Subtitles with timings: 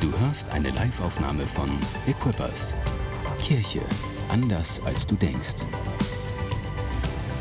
[0.00, 1.68] Du hörst eine Live-Aufnahme von
[2.06, 2.76] Equippers.
[3.40, 3.80] Kirche
[4.28, 5.64] anders als du denkst.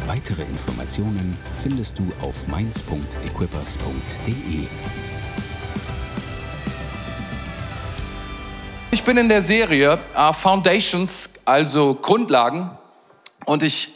[0.07, 4.65] Weitere Informationen findest du auf mainz.equippers.de.
[8.89, 12.71] Ich bin in der Serie uh, Foundations, also Grundlagen.
[13.45, 13.89] Und ich,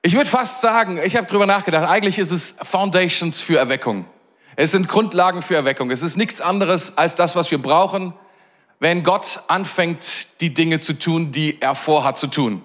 [0.00, 4.06] ich würde fast sagen, ich habe drüber nachgedacht, eigentlich ist es Foundations für Erweckung.
[4.58, 5.90] Es sind Grundlagen für Erweckung.
[5.90, 8.14] Es ist nichts anderes als das, was wir brauchen,
[8.80, 12.64] wenn Gott anfängt, die Dinge zu tun, die er vorhat zu tun.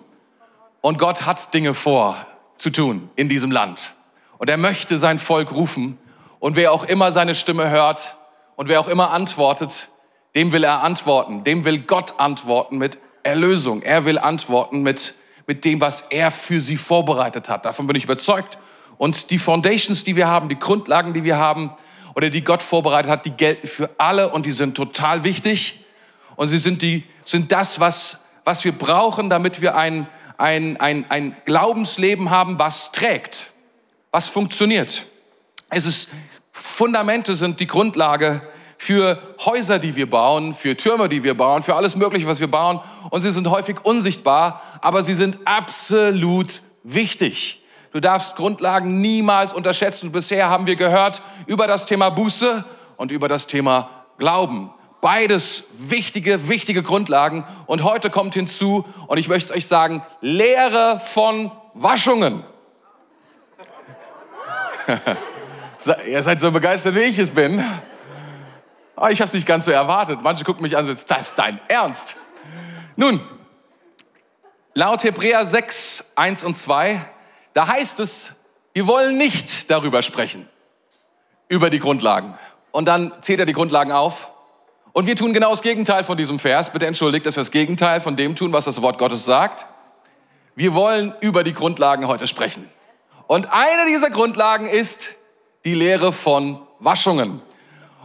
[0.80, 2.16] Und Gott hat Dinge vor
[2.56, 3.94] zu tun in diesem Land.
[4.38, 5.98] Und er möchte sein Volk rufen.
[6.40, 8.16] Und wer auch immer seine Stimme hört
[8.56, 9.90] und wer auch immer antwortet,
[10.34, 11.44] dem will er antworten.
[11.44, 13.82] Dem will Gott antworten mit Erlösung.
[13.82, 15.16] Er will antworten mit,
[15.46, 17.66] mit dem, was er für sie vorbereitet hat.
[17.66, 18.58] Davon bin ich überzeugt.
[19.02, 21.72] Und die Foundations, die wir haben, die Grundlagen, die wir haben
[22.14, 25.86] oder die Gott vorbereitet hat, die gelten für alle und die sind total wichtig.
[26.36, 30.08] Und sie sind, die, sind das, was, was wir brauchen, damit wir ein,
[30.38, 33.54] ein, ein, ein Glaubensleben haben, was trägt,
[34.12, 35.08] was funktioniert.
[35.72, 36.10] Es ist,
[36.52, 38.44] Fundamente sind die Grundlage
[38.78, 42.52] für Häuser, die wir bauen, für Türme, die wir bauen, für alles Mögliche, was wir
[42.52, 42.80] bauen.
[43.10, 47.61] Und sie sind häufig unsichtbar, aber sie sind absolut wichtig.
[47.92, 50.12] Du darfst Grundlagen niemals unterschätzen.
[50.14, 52.64] bisher haben wir gehört über das Thema Buße
[52.96, 54.72] und über das Thema Glauben.
[55.02, 57.44] Beides wichtige, wichtige Grundlagen.
[57.66, 62.46] Und heute kommt hinzu, und ich möchte es euch sagen, Lehre von Waschungen.
[66.08, 67.62] Ihr seid so begeistert, wie ich es bin.
[68.96, 70.20] Oh, ich habe es nicht ganz so erwartet.
[70.22, 72.18] Manche gucken mich an und sagen, das ist dein Ernst.
[72.96, 73.20] Nun,
[74.76, 77.02] laut Hebräer 6, 1 und 2,
[77.54, 78.34] da heißt es,
[78.74, 80.48] wir wollen nicht darüber sprechen,
[81.50, 82.38] über die Grundlagen.
[82.72, 84.30] Und dann zählt er die Grundlagen auf.
[84.94, 86.72] Und wir tun genau das Gegenteil von diesem Vers.
[86.72, 89.66] Bitte entschuldigt, dass wir das Gegenteil von dem tun, was das Wort Gottes sagt.
[90.56, 92.70] Wir wollen über die Grundlagen heute sprechen.
[93.28, 95.16] Und eine dieser Grundlagen ist
[95.64, 97.42] die Lehre von Waschungen.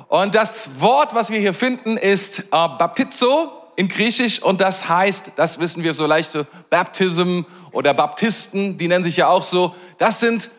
[0.08, 5.32] Und das Wort, was wir hier finden, ist äh, Baptizo in Griechisch und das heißt,
[5.36, 6.36] das wissen wir so leicht,
[6.70, 9.74] Baptism oder Baptisten, die nennen sich ja auch so.
[9.98, 10.50] Das sind,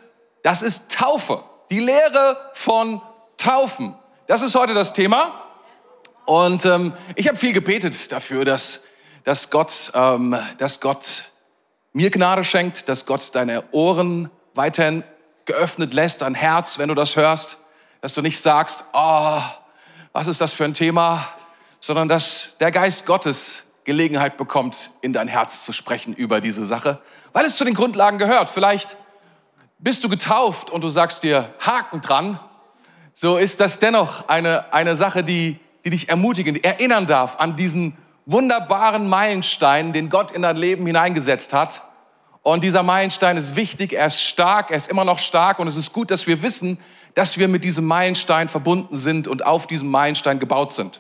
[0.44, 1.44] das ist Taufe.
[1.70, 3.02] Die Lehre von
[3.38, 3.96] Taufen.
[4.28, 5.44] Das ist heute das Thema.
[6.26, 8.84] Und ähm, ich habe viel gebetet dafür, dass,
[9.24, 11.26] dass, Gott, ähm, dass Gott
[11.94, 15.04] mir Gnade schenkt, dass Gott deine Ohren weiterhin
[15.46, 17.58] geöffnet lässt, dein Herz, wenn du das hörst
[18.02, 19.42] dass du nicht sagst, oh,
[20.14, 21.28] was ist das für ein Thema,
[21.80, 27.00] sondern dass der Geist Gottes Gelegenheit bekommt, in dein Herz zu sprechen über diese Sache,
[27.32, 28.50] weil es zu den Grundlagen gehört.
[28.50, 28.98] Vielleicht
[29.80, 32.38] bist du getauft und du sagst dir Haken dran,
[33.14, 37.98] so ist das dennoch eine, eine Sache, die, die dich ermutigen, erinnern darf an diesen
[38.26, 41.82] wunderbaren Meilenstein, den Gott in dein Leben hineingesetzt hat.
[42.44, 45.78] Und dieser Meilenstein ist wichtig, er ist stark, er ist immer noch stark und es
[45.78, 46.78] ist gut, dass wir wissen,
[47.14, 51.00] dass wir mit diesem Meilenstein verbunden sind und auf diesem Meilenstein gebaut sind.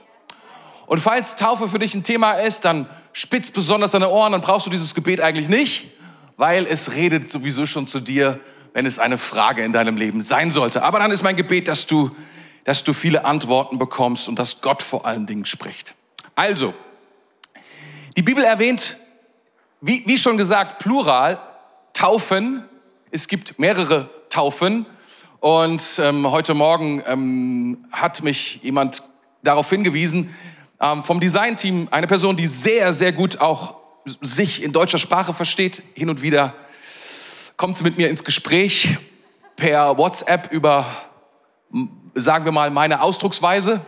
[0.88, 4.66] Und falls Taufe für dich ein Thema ist, dann spitz besonders deine Ohren, dann brauchst
[4.66, 5.92] du dieses Gebet eigentlich nicht,
[6.38, 8.40] weil es redet sowieso schon zu dir,
[8.74, 10.84] wenn es eine Frage in deinem Leben sein sollte.
[10.84, 12.16] Aber dann ist mein Gebet, dass du,
[12.64, 15.94] dass du viele Antworten bekommst und dass Gott vor allen Dingen spricht.
[16.36, 16.74] Also,
[18.16, 18.98] die Bibel erwähnt,
[19.81, 21.38] wie, wie schon gesagt, Plural,
[21.92, 22.64] Taufen.
[23.12, 24.86] Es gibt mehrere Taufen.
[25.42, 29.04] Und ähm, heute Morgen ähm, hat mich jemand
[29.44, 30.34] darauf hingewiesen,
[30.80, 33.76] ähm, vom Designteam, eine Person, die sehr, sehr gut auch
[34.22, 36.54] sich in deutscher Sprache versteht, hin und wieder
[37.58, 38.98] kommt sie mit mir ins Gespräch
[39.56, 40.86] per WhatsApp über,
[42.14, 43.82] sagen wir mal, meine Ausdrucksweise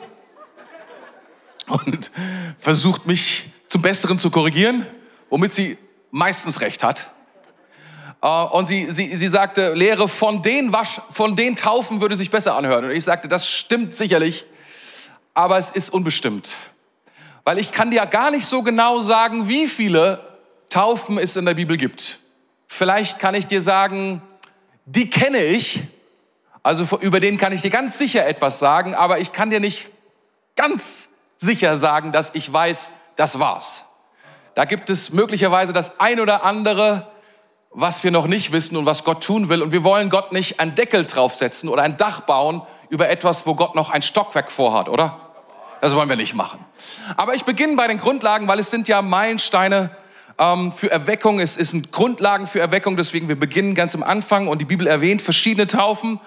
[1.68, 2.10] und
[2.58, 4.88] versucht mich zum Besseren zu korrigieren,
[5.30, 5.78] womit sie
[6.10, 7.12] meistens recht hat.
[8.22, 12.32] Äh, und sie, sie, sie sagte, Lehre von den, Wasch, von den Taufen würde sich
[12.32, 12.86] besser anhören.
[12.86, 14.48] Und ich sagte, das stimmt sicherlich,
[15.36, 16.56] aber es ist unbestimmt.
[17.44, 20.20] Weil ich kann dir gar nicht so genau sagen, wie viele
[20.70, 22.20] Taufen es in der Bibel gibt.
[22.68, 24.22] Vielleicht kann ich dir sagen,
[24.86, 25.82] die kenne ich,
[26.64, 29.88] also über den kann ich dir ganz sicher etwas sagen, aber ich kann dir nicht
[30.56, 33.86] ganz sicher sagen, dass ich weiß, das war's.
[34.56, 37.08] Da gibt es möglicherweise das ein oder andere,
[37.72, 39.62] was wir noch nicht wissen und was Gott tun will.
[39.62, 43.56] Und wir wollen Gott nicht einen Deckel draufsetzen oder ein Dach bauen über etwas, wo
[43.56, 45.29] Gott noch ein Stockwerk vorhat, oder?
[45.82, 46.60] Das wollen wir nicht machen.
[47.16, 49.92] Aber ich beginne bei den Grundlagen, weil es sind ja Meilensteine
[50.38, 51.40] ähm, für Erweckung.
[51.40, 55.22] Es sind Grundlagen für Erweckung, deswegen wir beginnen ganz am Anfang und die Bibel erwähnt
[55.22, 56.20] verschiedene Taufen.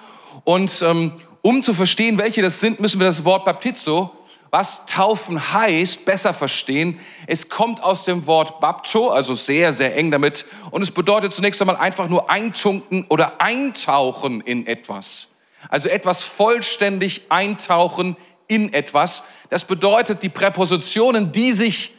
[0.44, 1.12] Und ähm,
[1.42, 4.12] um zu verstehen, welche das sind, müssen wir das Wort Baptizo,
[4.50, 7.00] was Taufen heißt, besser verstehen.
[7.26, 10.44] Es kommt aus dem Wort Bapto, also sehr, sehr eng damit.
[10.70, 15.28] Und es bedeutet zunächst einmal einfach nur eintunken oder eintauchen in etwas.
[15.68, 18.16] Also etwas vollständig eintauchen
[18.46, 19.22] in etwas.
[19.52, 21.92] Das bedeutet, die Präpositionen, die sich,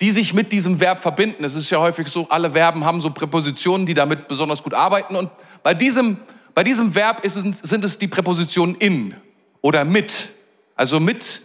[0.00, 1.42] die sich mit diesem Verb verbinden.
[1.42, 5.16] Es ist ja häufig so, alle Verben haben so Präpositionen, die damit besonders gut arbeiten.
[5.16, 5.28] Und
[5.64, 6.18] bei diesem,
[6.54, 9.16] bei diesem Verb es, sind es die Präpositionen in
[9.60, 10.28] oder mit.
[10.76, 11.40] Also mit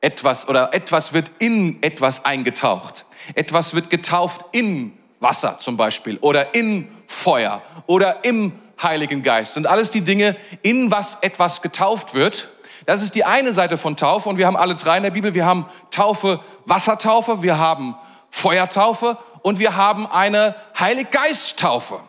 [0.00, 3.06] etwas oder etwas wird in etwas eingetaucht.
[3.36, 8.50] Etwas wird getauft in Wasser zum Beispiel oder in Feuer oder im
[8.82, 9.54] Heiligen Geist.
[9.54, 12.48] Sind alles die Dinge, in was etwas getauft wird.
[12.84, 15.34] Das ist die eine Seite von Taufe und wir haben alle drei in der Bibel.
[15.34, 17.96] Wir haben Taufe, Wassertaufe, wir haben
[18.30, 22.00] Feuertaufe und wir haben eine Heiliggeisttaufe.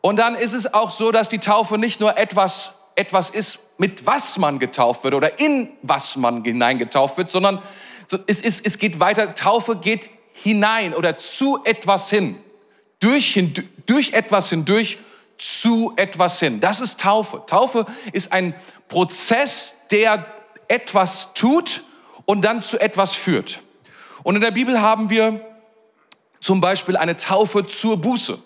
[0.00, 4.06] Und dann ist es auch so, dass die Taufe nicht nur etwas etwas ist, mit
[4.06, 7.60] was man getauft wird oder in was man hineingetauft wird, sondern
[8.26, 9.34] es, ist, es geht weiter.
[9.34, 12.36] Taufe geht hinein oder zu etwas hin.
[13.00, 13.54] Durch, hin,
[13.86, 14.98] durch etwas hindurch
[15.38, 16.60] zu etwas hin.
[16.60, 17.42] Das ist Taufe.
[17.46, 18.54] Taufe ist ein
[18.92, 20.22] Prozess, der
[20.68, 21.82] etwas tut
[22.26, 23.62] und dann zu etwas führt.
[24.22, 25.40] Und in der Bibel haben wir
[26.42, 28.38] zum Beispiel eine Taufe zur Buße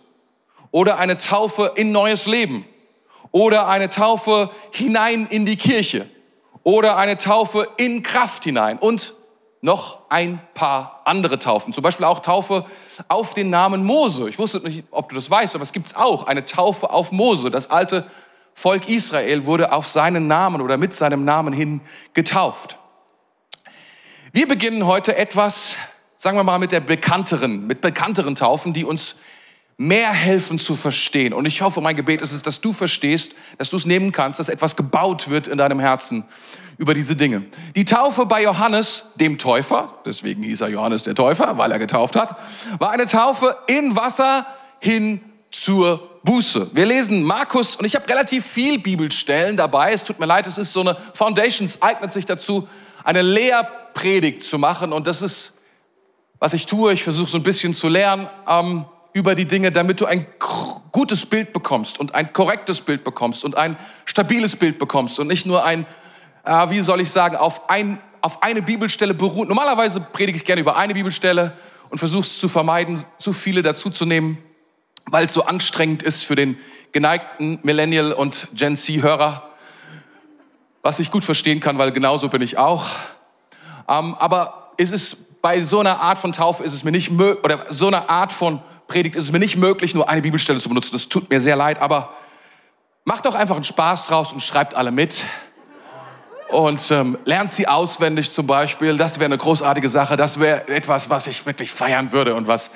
[0.70, 2.64] oder eine Taufe in neues Leben
[3.32, 6.08] oder eine Taufe hinein in die Kirche
[6.62, 9.14] oder eine Taufe in Kraft hinein und
[9.62, 11.72] noch ein paar andere Taufen.
[11.72, 12.64] Zum Beispiel auch Taufe
[13.08, 14.28] auf den Namen Mose.
[14.28, 17.10] Ich wusste nicht, ob du das weißt, aber es gibt es auch, eine Taufe auf
[17.10, 17.50] Mose.
[17.50, 18.08] Das alte
[18.58, 21.82] Volk Israel wurde auf seinen Namen oder mit seinem Namen hin
[22.14, 22.78] getauft.
[24.32, 25.76] Wir beginnen heute etwas,
[26.16, 29.16] sagen wir mal, mit der bekannteren, mit bekannteren Taufen, die uns
[29.76, 31.34] mehr helfen zu verstehen.
[31.34, 34.40] Und ich hoffe, mein Gebet ist es, dass du verstehst, dass du es nehmen kannst,
[34.40, 36.24] dass etwas gebaut wird in deinem Herzen
[36.78, 37.44] über diese Dinge.
[37.74, 42.16] Die Taufe bei Johannes, dem Täufer, deswegen hieß er Johannes der Täufer, weil er getauft
[42.16, 42.34] hat,
[42.78, 44.46] war eine Taufe in Wasser
[44.80, 45.20] hin
[45.50, 46.70] zur Buße.
[46.72, 49.92] Wir lesen Markus und ich habe relativ viel Bibelstellen dabei.
[49.92, 52.68] Es tut mir leid, es ist so eine Foundations eignet sich dazu,
[53.04, 55.58] eine Lehrpredigt zu machen und das ist,
[56.38, 56.92] was ich tue.
[56.92, 58.28] Ich versuche so ein bisschen zu lernen.
[58.48, 60.26] Ähm, über die Dinge, damit du ein
[60.92, 65.46] gutes Bild bekommst und ein korrektes Bild bekommst und ein stabiles Bild bekommst und nicht
[65.46, 65.86] nur ein,
[66.44, 69.48] äh, wie soll ich sagen, auf, ein, auf eine Bibelstelle beruht.
[69.48, 71.54] Normalerweise predige ich gerne über eine Bibelstelle
[71.88, 74.36] und versuche es zu vermeiden, zu viele dazuzunehmen,
[75.10, 76.58] weil es so anstrengend ist für den
[76.92, 79.50] geneigten Millennial und Gen Z-Hörer,
[80.82, 82.86] was ich gut verstehen kann, weil genauso bin ich auch.
[83.88, 87.66] Ähm, aber es ist bei so einer Art von Taufe ist es mir nicht oder
[87.70, 90.90] so einer Art von Predigt ist es mir nicht möglich, nur eine Bibelstelle zu benutzen.
[90.92, 92.14] Das tut mir sehr leid, aber
[93.04, 95.24] macht doch einfach einen Spaß draus und schreibt alle mit.
[96.48, 98.96] Und ähm, lernt sie auswendig zum Beispiel.
[98.96, 100.16] Das wäre eine großartige Sache.
[100.16, 102.72] Das wäre etwas, was ich wirklich feiern würde und was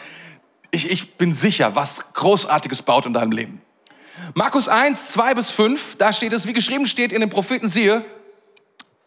[0.70, 3.60] ich, ich bin sicher, was Großartiges baut in deinem Leben.
[4.34, 8.04] Markus 1, 2 bis 5, da steht es, wie geschrieben steht in den Propheten, siehe,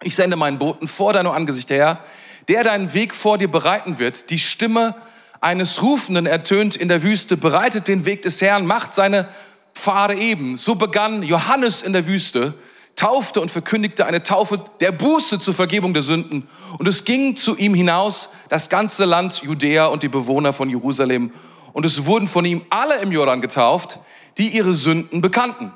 [0.01, 2.00] ich sende meinen Boten vor deinem Angesicht her,
[2.48, 4.30] der deinen Weg vor dir bereiten wird.
[4.30, 4.95] Die Stimme
[5.39, 9.27] eines Rufenden ertönt in der Wüste, bereitet den Weg des Herrn, macht seine
[9.74, 10.57] Pfade eben.
[10.57, 12.54] So begann Johannes in der Wüste,
[12.95, 16.48] taufte und verkündigte eine Taufe der Buße zur Vergebung der Sünden.
[16.77, 21.32] Und es ging zu ihm hinaus das ganze Land Judäa und die Bewohner von Jerusalem.
[21.74, 24.00] Und es wurden von ihm alle im Jordan getauft,
[24.38, 25.74] die ihre Sünden bekannten.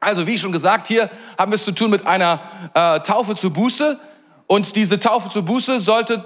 [0.00, 2.40] Also wie schon gesagt, hier haben wir es zu tun mit einer
[2.74, 4.00] äh, Taufe zur Buße.
[4.46, 6.24] Und diese Taufe zur Buße sollte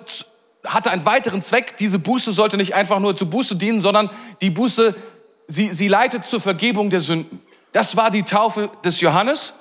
[0.67, 1.77] hatte einen weiteren Zweck.
[1.79, 4.95] Diese Buße sollte nicht einfach nur zur Buße dienen, sondern die Buße,
[5.47, 7.41] sie, sie leitet zur Vergebung der Sünden.
[7.73, 9.55] Das war die Taufe des Johannes.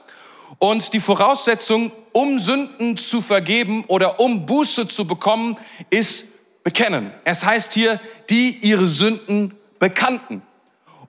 [0.59, 5.57] Und die Voraussetzung, um Sünden zu vergeben oder um Buße zu bekommen,
[5.89, 6.27] ist
[6.65, 7.11] bekennen.
[7.23, 10.41] Es heißt hier, die ihre Sünden bekannten.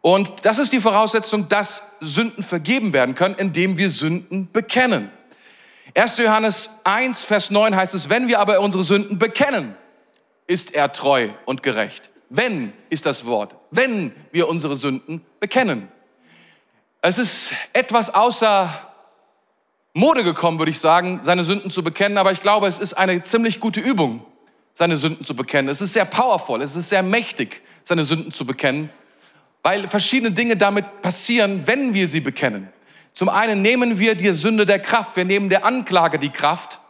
[0.02, 5.10] Und das ist die Voraussetzung, dass Sünden vergeben werden können, indem wir Sünden bekennen.
[5.94, 6.18] 1.
[6.18, 9.75] Johannes 1, Vers 9 heißt es, wenn wir aber unsere Sünden bekennen,
[10.46, 12.10] ist er treu und gerecht.
[12.28, 15.88] Wenn ist das Wort, wenn wir unsere Sünden bekennen.
[17.00, 18.72] Es ist etwas außer
[19.94, 23.22] Mode gekommen, würde ich sagen, seine Sünden zu bekennen, aber ich glaube, es ist eine
[23.22, 24.25] ziemlich gute Übung,
[24.78, 25.71] seine Sünden zu bekennen.
[25.71, 28.90] Es ist sehr powerful, es ist sehr mächtig, seine Sünden zu bekennen,
[29.62, 32.68] weil verschiedene Dinge damit passieren, wenn wir sie bekennen.
[33.14, 36.80] Zum einen nehmen wir die Sünde der Kraft, wir nehmen der Anklage die Kraft,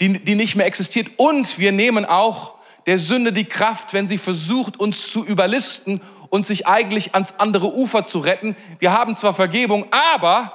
[0.00, 2.54] die, die nicht mehr existiert und wir nehmen auch
[2.86, 7.74] der Sünde die Kraft, wenn sie versucht, uns zu überlisten und sich eigentlich ans andere
[7.74, 8.56] Ufer zu retten.
[8.78, 10.54] Wir haben zwar Vergebung, aber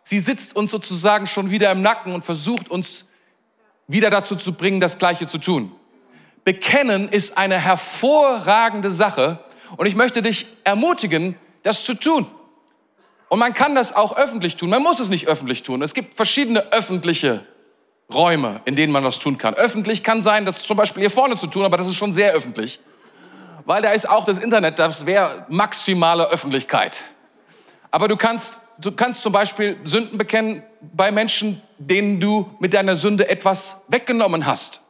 [0.00, 3.08] sie sitzt uns sozusagen schon wieder im Nacken und versucht uns
[3.86, 5.72] wieder dazu zu bringen, das Gleiche zu tun.
[6.46, 9.40] Bekennen ist eine hervorragende Sache
[9.76, 11.34] und ich möchte dich ermutigen,
[11.64, 12.24] das zu tun.
[13.28, 14.70] Und man kann das auch öffentlich tun.
[14.70, 15.82] Man muss es nicht öffentlich tun.
[15.82, 17.44] Es gibt verschiedene öffentliche
[18.14, 19.54] Räume, in denen man das tun kann.
[19.54, 22.32] Öffentlich kann sein, das zum Beispiel hier vorne zu tun, aber das ist schon sehr
[22.32, 22.78] öffentlich.
[23.64, 27.06] Weil da ist auch das Internet, das wäre maximale Öffentlichkeit.
[27.90, 32.94] Aber du kannst, du kannst zum Beispiel Sünden bekennen bei Menschen, denen du mit deiner
[32.94, 34.85] Sünde etwas weggenommen hast.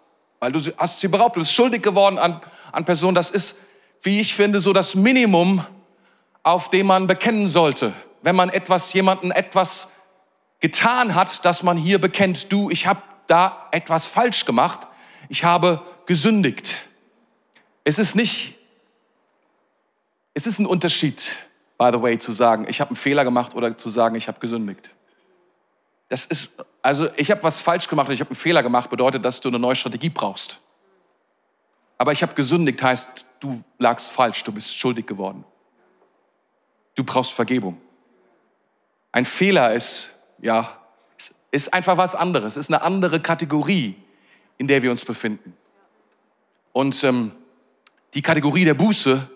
[0.47, 3.17] Weil du hast sie beraubt, du bist schuldig geworden an, an Personen.
[3.17, 3.63] Das ist,
[4.03, 5.67] wie ich finde, so das Minimum,
[6.45, 7.93] auf dem man bekennen sollte.
[8.23, 9.91] Wenn man etwas, jemanden etwas
[10.61, 14.87] getan hat, dass man hier bekennt, du, ich habe da etwas falsch gemacht,
[15.29, 16.77] ich habe gesündigt.
[17.83, 18.55] Es ist nicht,
[20.33, 21.39] es ist ein Unterschied,
[21.77, 24.39] by the way, zu sagen, ich habe einen Fehler gemacht oder zu sagen, ich habe
[24.39, 24.93] gesündigt.
[26.09, 29.41] Das ist, also ich habe was falsch gemacht ich habe einen Fehler gemacht, bedeutet, dass
[29.41, 30.61] du eine neue Strategie brauchst.
[31.99, 35.45] Aber ich habe gesündigt heißt, du lagst falsch, du bist schuldig geworden.
[36.95, 37.81] Du brauchst Vergebung.
[39.13, 40.79] Ein Fehler ist, ja,
[41.51, 43.97] ist einfach was anderes, ist eine andere Kategorie,
[44.59, 45.57] in der wir uns befinden.
[46.73, 47.33] Und ähm,
[48.15, 49.29] die Kategorie der Buße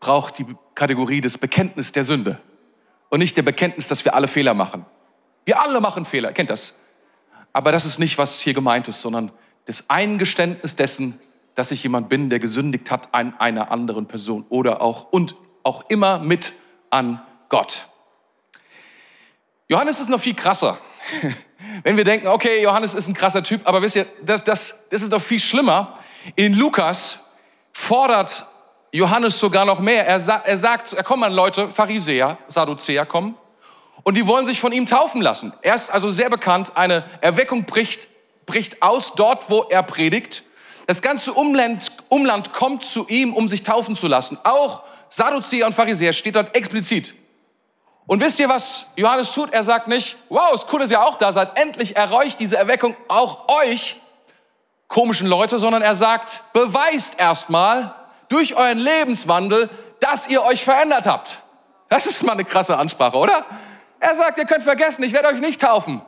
[0.00, 2.38] braucht die Kategorie des Bekenntnisses der Sünde
[3.08, 4.84] und nicht der Bekenntnis, dass wir alle Fehler machen.
[5.48, 6.80] Wir alle machen Fehler, kennt das.
[7.54, 9.32] Aber das ist nicht, was hier gemeint ist, sondern
[9.64, 11.18] das Eingeständnis dessen,
[11.54, 15.84] dass ich jemand bin, der gesündigt hat an einer anderen Person oder auch und auch
[15.88, 16.52] immer mit
[16.90, 17.86] an Gott.
[19.68, 20.76] Johannes ist noch viel krasser.
[21.82, 25.00] Wenn wir denken, okay, Johannes ist ein krasser Typ, aber wisst ihr, das, das, das
[25.00, 25.98] ist doch viel schlimmer.
[26.36, 27.20] In Lukas
[27.72, 28.46] fordert
[28.92, 30.06] Johannes sogar noch mehr.
[30.06, 33.34] Er, sa er sagt, er kommen Leute, Pharisäer, Sadduzäer kommen
[34.08, 35.52] und die wollen sich von ihm taufen lassen.
[35.60, 38.08] Er ist also sehr bekannt, eine Erweckung bricht,
[38.46, 40.44] bricht aus dort, wo er predigt.
[40.86, 44.38] Das ganze Umland, Umland kommt zu ihm, um sich taufen zu lassen.
[44.44, 47.12] Auch Sadduzäer und Pharisäer steht dort explizit.
[48.06, 49.52] Und wisst ihr, was Johannes tut?
[49.52, 51.58] Er sagt nicht, wow, ist cool, dass ihr auch da seid.
[51.58, 54.00] Endlich erreicht diese Erweckung auch euch,
[54.86, 57.94] komischen Leute, sondern er sagt, beweist erstmal
[58.30, 59.68] durch euren Lebenswandel,
[60.00, 61.42] dass ihr euch verändert habt.
[61.90, 63.44] Das ist mal eine krasse Ansprache, oder?
[64.00, 66.02] Er sagt, ihr könnt vergessen, ich werde euch nicht taufen.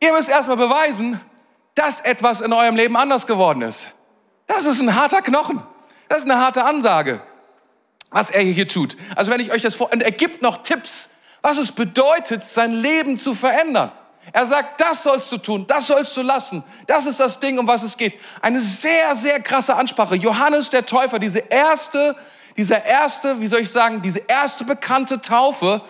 [0.00, 1.20] Ihr müsst erstmal beweisen,
[1.74, 3.90] dass etwas in eurem Leben anders geworden ist.
[4.46, 5.62] Das ist ein harter Knochen.
[6.08, 7.20] Das ist eine harte Ansage,
[8.10, 8.96] was er hier tut.
[9.14, 11.10] Also wenn ich euch das vor, und er gibt noch Tipps,
[11.42, 13.92] was es bedeutet, sein Leben zu verändern.
[14.32, 16.62] Er sagt, das sollst du tun, das sollst du lassen.
[16.86, 18.14] Das ist das Ding, um was es geht.
[18.40, 20.16] Eine sehr, sehr krasse Ansprache.
[20.16, 22.14] Johannes der Täufer, diese erste,
[22.56, 25.80] dieser erste, wie soll ich sagen, diese erste bekannte Taufe,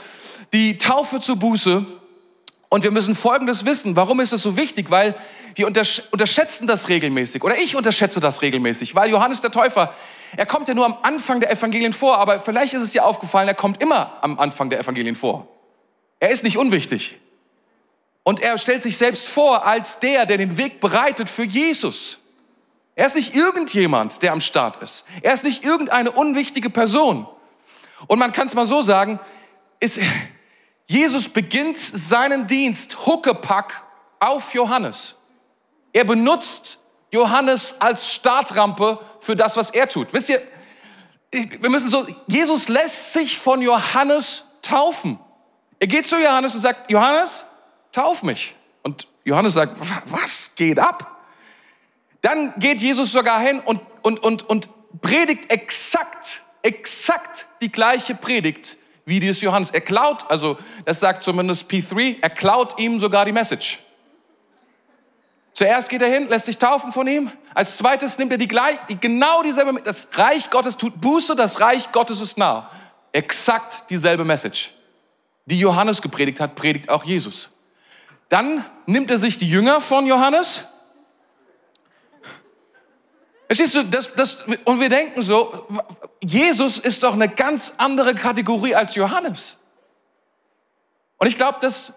[0.53, 1.85] die Taufe zur Buße.
[2.69, 3.97] Und wir müssen Folgendes wissen.
[3.97, 4.91] Warum ist es so wichtig?
[4.91, 5.15] Weil
[5.55, 7.43] wir unterschätzen das regelmäßig.
[7.43, 8.95] Oder ich unterschätze das regelmäßig.
[8.95, 9.93] Weil Johannes der Täufer,
[10.37, 12.19] er kommt ja nur am Anfang der Evangelien vor.
[12.19, 15.49] Aber vielleicht ist es dir aufgefallen, er kommt immer am Anfang der Evangelien vor.
[16.21, 17.19] Er ist nicht unwichtig.
[18.23, 22.19] Und er stellt sich selbst vor als der, der den Weg bereitet für Jesus.
[22.95, 25.07] Er ist nicht irgendjemand, der am Start ist.
[25.23, 27.27] Er ist nicht irgendeine unwichtige Person.
[28.07, 29.19] Und man kann es mal so sagen,
[29.81, 29.99] ist,
[30.91, 33.85] Jesus beginnt seinen Dienst Huckepack
[34.19, 35.15] auf Johannes.
[35.93, 36.81] Er benutzt
[37.13, 40.13] Johannes als Startrampe für das, was er tut.
[40.13, 40.43] Wisst ihr,
[41.31, 45.21] wir müssen so, Jesus lässt sich von Johannes taufen.
[45.79, 47.45] Er geht zu Johannes und sagt, Johannes,
[47.93, 48.57] tauf mich.
[48.83, 51.21] Und Johannes sagt, was geht ab?
[52.21, 54.69] Dann geht Jesus sogar hin und, und, und, und
[55.01, 58.80] predigt exakt, exakt die gleiche Predigt,
[59.11, 59.71] wie dies Johannes.
[59.71, 63.81] Er klaut, also das sagt zumindest P3, er klaut ihm sogar die Message.
[65.53, 67.31] Zuerst geht er hin, lässt sich taufen von ihm.
[67.53, 71.93] Als zweites nimmt er die gleich, genau dieselbe, das Reich Gottes tut Buße, das Reich
[71.93, 72.71] Gottes ist nah.
[73.13, 74.71] Exakt dieselbe Message.
[75.45, 77.51] Die Johannes gepredigt hat, predigt auch Jesus.
[78.29, 80.69] Dann nimmt er sich die Jünger von Johannes.
[83.51, 85.67] Verstehst du, das, das, und wir denken so,
[86.23, 89.59] Jesus ist doch eine ganz andere Kategorie als Johannes.
[91.19, 91.95] Und ich glaube, dass,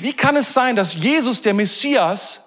[0.00, 2.40] wie kann es sein, dass Jesus, der Messias,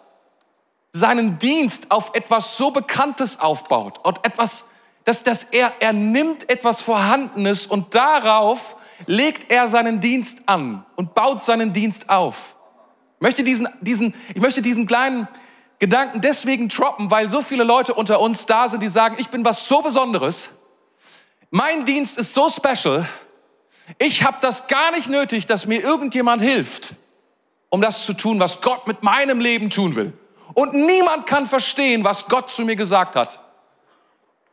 [0.94, 4.70] seinen Dienst auf etwas so Bekanntes aufbaut und etwas,
[5.04, 11.14] dass, dass er, er nimmt etwas Vorhandenes und darauf legt er seinen Dienst an und
[11.14, 12.56] baut seinen Dienst auf.
[13.18, 15.28] Ich möchte diesen, diesen, ich möchte diesen kleinen
[15.80, 19.44] Gedanken deswegen droppen, weil so viele Leute unter uns da sind, die sagen, ich bin
[19.44, 20.52] was so Besonderes.
[21.52, 23.08] Mein Dienst ist so special.
[24.00, 26.96] Ich habe das gar nicht nötig, dass mir irgendjemand hilft.
[27.76, 30.14] um das zu tun, was Gott mit meinem Leben tun will.
[30.54, 33.40] Und niemand kann verstehen, was Gott zu mir gesagt hat.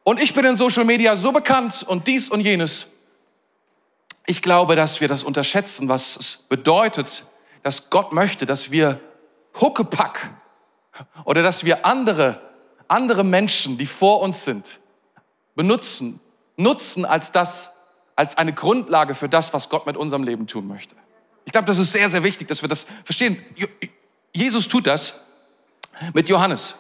[0.03, 2.89] Und ich bin in Social Media so bekannt und dies und jenes.
[4.27, 7.25] Ich glaube, dass wir das unterschätzen, was es bedeutet,
[7.63, 8.99] dass Gott möchte, dass wir
[9.61, 10.31] Huckepack
[11.25, 12.41] oder dass wir andere,
[12.89, 14.79] andere Menschen, die vor uns sind,
[15.55, 16.21] benutzen,
[16.57, 17.73] nutzen als das,
[18.17, 20.95] als eine Grundlage für das, was Gott mit unserem Leben tun möchte.
[21.45, 23.43] Ich glaube, das ist sehr, sehr wichtig, dass wir das verstehen.
[24.33, 25.15] Jesus tut das
[26.13, 26.77] mit Johannes.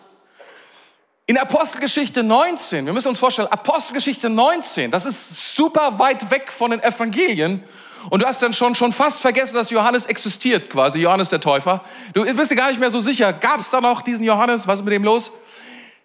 [1.27, 6.73] In Apostelgeschichte 19, wir müssen uns vorstellen, Apostelgeschichte 19, das ist super weit weg von
[6.73, 7.63] den Evangelien.
[8.11, 11.83] Und du hast dann schon, schon fast vergessen, dass Johannes existiert, quasi, Johannes der Täufer.
[12.15, 14.81] Du bist dir gar nicht mehr so sicher, gab es da noch diesen Johannes, was
[14.81, 15.33] ist mit dem los?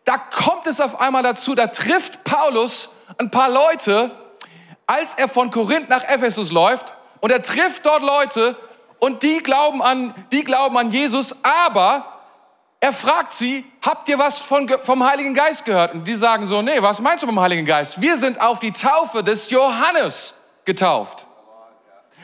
[0.05, 4.11] Da kommt es auf einmal dazu, da trifft Paulus ein paar Leute,
[4.85, 8.55] als er von Korinth nach Ephesus läuft und er trifft dort Leute
[8.99, 12.05] und die glauben an, die glauben an Jesus, aber
[12.79, 15.93] er fragt sie, habt ihr was von, vom Heiligen Geist gehört?
[15.93, 17.99] Und die sagen so, nee, was meinst du vom Heiligen Geist?
[17.99, 21.26] Wir sind auf die Taufe des Johannes getauft.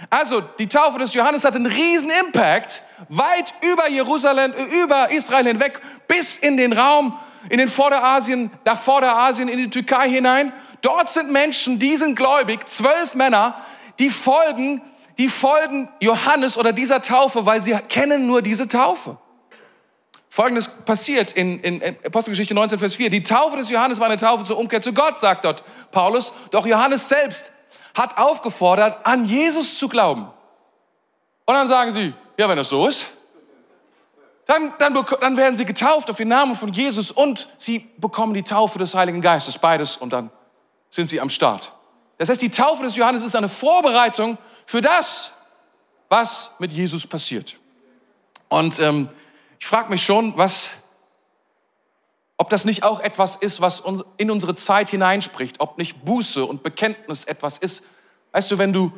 [0.09, 5.79] Also, die Taufe des Johannes hat einen riesen Impact, weit über Jerusalem, über Israel hinweg,
[6.07, 7.17] bis in den Raum,
[7.49, 10.53] in den Vorderasien, nach Vorderasien, in die Türkei hinein.
[10.81, 13.55] Dort sind Menschen, die sind gläubig, zwölf Männer,
[13.99, 14.81] die folgen,
[15.17, 19.17] die folgen Johannes oder dieser Taufe, weil sie kennen nur diese Taufe.
[20.29, 23.11] Folgendes passiert in, in Apostelgeschichte 19, Vers 4.
[23.11, 26.33] Die Taufe des Johannes war eine Taufe zur Umkehr zu Gott, sagt dort Paulus.
[26.49, 27.51] Doch Johannes selbst
[27.93, 30.27] hat aufgefordert, an Jesus zu glauben.
[31.45, 33.05] Und dann sagen sie, ja, wenn das so ist,
[34.45, 38.43] dann, dann, dann werden sie getauft auf den Namen von Jesus und sie bekommen die
[38.43, 40.29] Taufe des Heiligen Geistes, beides, und dann
[40.89, 41.71] sind sie am Start.
[42.17, 45.31] Das heißt, die Taufe des Johannes ist eine Vorbereitung für das,
[46.09, 47.57] was mit Jesus passiert.
[48.49, 49.09] Und ähm,
[49.59, 50.69] ich frage mich schon, was,
[52.37, 53.83] ob das nicht auch etwas ist, was
[54.17, 57.87] in unsere Zeit hineinspricht, ob nicht Buße und Bekenntnis etwas ist.
[58.31, 58.91] Weißt du, wenn du,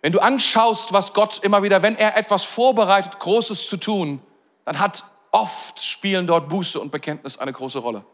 [0.00, 4.20] wenn du anschaust, was Gott immer wieder, wenn er etwas vorbereitet, Großes zu tun,
[4.64, 8.04] dann hat oft spielen dort Buße und Bekenntnis eine große Rolle.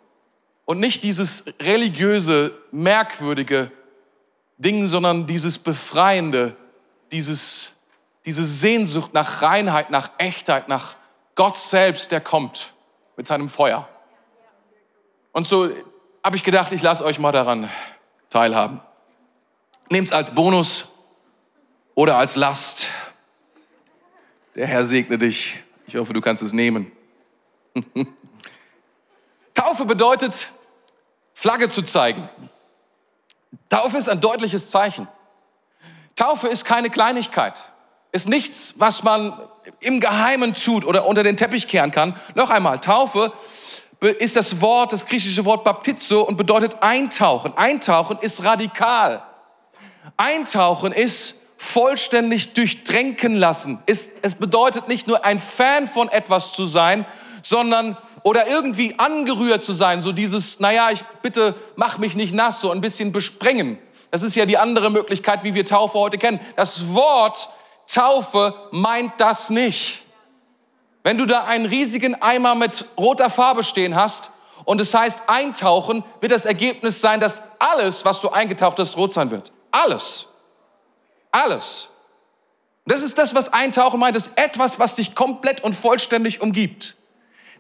[0.65, 3.71] Und nicht dieses religiöse, merkwürdige
[4.57, 6.57] Ding, sondern dieses befreiende,
[7.13, 7.77] dieses,
[8.25, 10.97] diese Sehnsucht nach Reinheit, nach Echtheit, nach
[11.35, 12.73] Gott selbst, der kommt
[13.17, 13.89] mit seinem Feuer.
[15.35, 15.69] Und so
[16.23, 17.69] habe ich gedacht, ich lasse euch mal daran
[18.31, 18.81] teilhaben.
[19.91, 20.87] Nehmt es als Bonus
[21.97, 22.87] oder als Last.
[24.55, 25.59] Der Herr segne dich.
[25.89, 26.93] Ich hoffe, du kannst es nehmen.
[29.55, 30.51] Taufe bedeutet,
[31.35, 32.29] Flagge zu zeigen.
[33.69, 35.09] Taufe ist ein deutliches Zeichen.
[36.15, 37.71] Taufe ist keine Kleinigkeit.
[38.13, 39.37] Ist nichts, was man
[39.81, 42.17] im Geheimen tut oder unter den Teppich kehren kann.
[42.37, 43.33] Noch einmal, Taufe
[44.09, 47.57] ist das Wort, das griechische Wort Baptizo und bedeutet eintauchen.
[47.57, 49.23] Eintauchen ist radikal.
[50.17, 53.83] Eintauchen ist vollständig durchtränken lassen.
[53.87, 57.07] es bedeutet nicht nur ein Fan von etwas zu sein,
[57.43, 62.61] sondern oder irgendwie angerührt zu sein, so dieses, naja, ich bitte mach mich nicht nass,
[62.61, 63.79] so ein bisschen besprengen.
[64.11, 66.41] Das ist ja die andere Möglichkeit, wie wir Taufe heute kennen.
[66.57, 67.49] Das Wort
[67.87, 70.04] Taufe meint das nicht.
[71.05, 74.31] Wenn du da einen riesigen Eimer mit roter Farbe stehen hast
[74.65, 79.13] und es heißt eintauchen, wird das Ergebnis sein, dass alles, was du eingetaucht hast, rot
[79.13, 79.53] sein wird.
[79.71, 80.27] Alles.
[81.31, 81.91] Alles.
[82.87, 84.17] Das ist das, was eintauchen meint.
[84.17, 86.97] Ist etwas, was dich komplett und vollständig umgibt.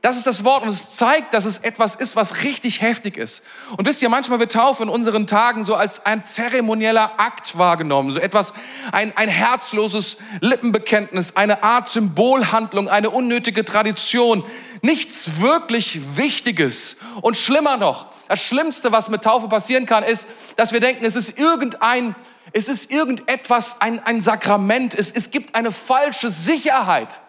[0.04, 3.46] Das ist das Wort und es zeigt, dass es etwas ist, was richtig heftig ist.
[3.78, 8.12] Und wisst ihr, manchmal wird Taufe in unseren Tagen so als ein zeremonieller Akt wahrgenommen,
[8.12, 8.52] so etwas,
[8.92, 14.44] ein, ein herzloses Lippenbekenntnis, eine Art Symbolhandlung, eine unnötige Tradition,
[14.82, 16.98] nichts wirklich Wichtiges.
[17.22, 21.16] Und schlimmer noch, das Schlimmste, was mit Taufe passieren kann, ist, dass wir denken, es
[21.16, 22.14] ist irgendein,
[22.52, 27.20] es ist irgendetwas, ein, ein Sakrament, es, es gibt eine falsche Sicherheit.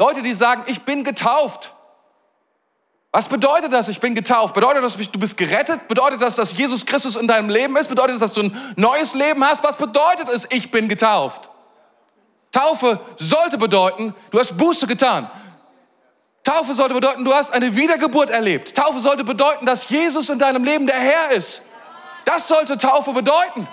[0.00, 1.70] Leute, die sagen, ich bin getauft.
[3.14, 4.54] Was bedeutet das, ich bin getauft?
[4.54, 5.86] Bedeutet das, du bist gerettet?
[5.86, 7.86] Bedeutet das, dass Jesus Christus in deinem Leben ist?
[7.86, 9.62] Bedeutet das, dass du ein neues Leben hast?
[9.62, 11.48] Was bedeutet es, ich bin getauft?
[12.50, 15.30] Taufe sollte bedeuten, du hast Buße getan.
[16.42, 18.74] Taufe sollte bedeuten, du hast eine Wiedergeburt erlebt.
[18.74, 21.62] Taufe sollte bedeuten, dass Jesus in deinem Leben der Herr ist.
[22.24, 23.68] Das sollte Taufe bedeuten.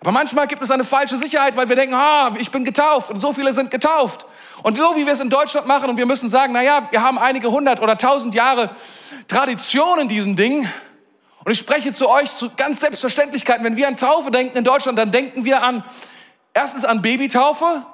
[0.00, 3.16] Aber manchmal gibt es eine falsche Sicherheit, weil wir denken, ah, ich bin getauft und
[3.16, 4.26] so viele sind getauft.
[4.62, 7.02] Und so wie wir es in Deutschland machen und wir müssen sagen, na ja, wir
[7.02, 8.70] haben einige hundert oder tausend Jahre
[9.26, 10.72] Tradition in diesen Dingen.
[11.44, 13.64] Und ich spreche zu euch zu ganz Selbstverständlichkeiten.
[13.64, 15.82] Wenn wir an Taufe denken in Deutschland, dann denken wir an,
[16.54, 17.84] erstens an Babytaufe.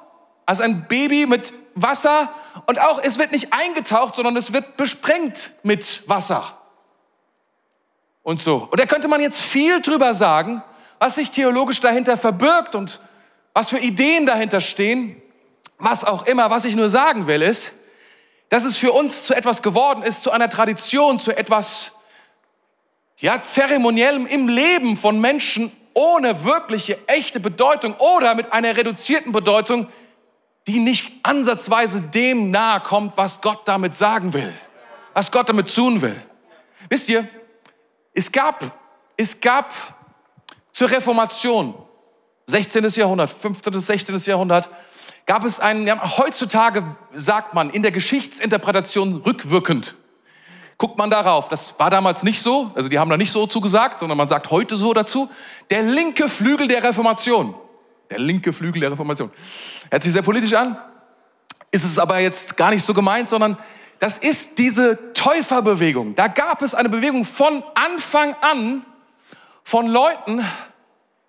[0.46, 2.28] als ein Baby mit Wasser
[2.66, 6.58] und auch es wird nicht eingetaucht, sondern es wird besprengt mit Wasser.
[8.22, 8.68] Und so.
[8.70, 10.62] Und da könnte man jetzt viel drüber sagen,
[11.04, 12.98] was sich theologisch dahinter verbirgt und
[13.52, 15.20] was für Ideen dahinter stehen,
[15.76, 16.48] was auch immer.
[16.48, 17.72] Was ich nur sagen will, ist,
[18.48, 21.92] dass es für uns zu etwas geworden ist, zu einer Tradition, zu etwas,
[23.18, 29.88] ja, zeremoniellem im Leben von Menschen ohne wirkliche, echte Bedeutung oder mit einer reduzierten Bedeutung,
[30.66, 34.54] die nicht ansatzweise dem nahe kommt, was Gott damit sagen will,
[35.12, 36.16] was Gott damit tun will.
[36.88, 37.28] Wisst ihr,
[38.14, 38.64] es gab,
[39.18, 39.70] es gab
[40.74, 41.72] zur Reformation,
[42.48, 42.84] 16.
[42.90, 43.80] Jahrhundert, 15.
[43.80, 44.18] 16.
[44.26, 44.68] Jahrhundert,
[45.24, 49.94] gab es einen, ja, heutzutage sagt man in der Geschichtsinterpretation rückwirkend,
[50.76, 51.48] guckt man darauf.
[51.48, 54.50] Das war damals nicht so, also die haben da nicht so zugesagt, sondern man sagt
[54.50, 55.30] heute so dazu.
[55.70, 57.54] Der linke Flügel der Reformation.
[58.10, 59.30] Der linke Flügel der Reformation.
[59.90, 60.76] Hört sich sehr politisch an,
[61.70, 63.56] ist es aber jetzt gar nicht so gemeint, sondern
[64.00, 66.16] das ist diese Täuferbewegung.
[66.16, 68.84] Da gab es eine Bewegung von Anfang an
[69.64, 70.44] von Leuten,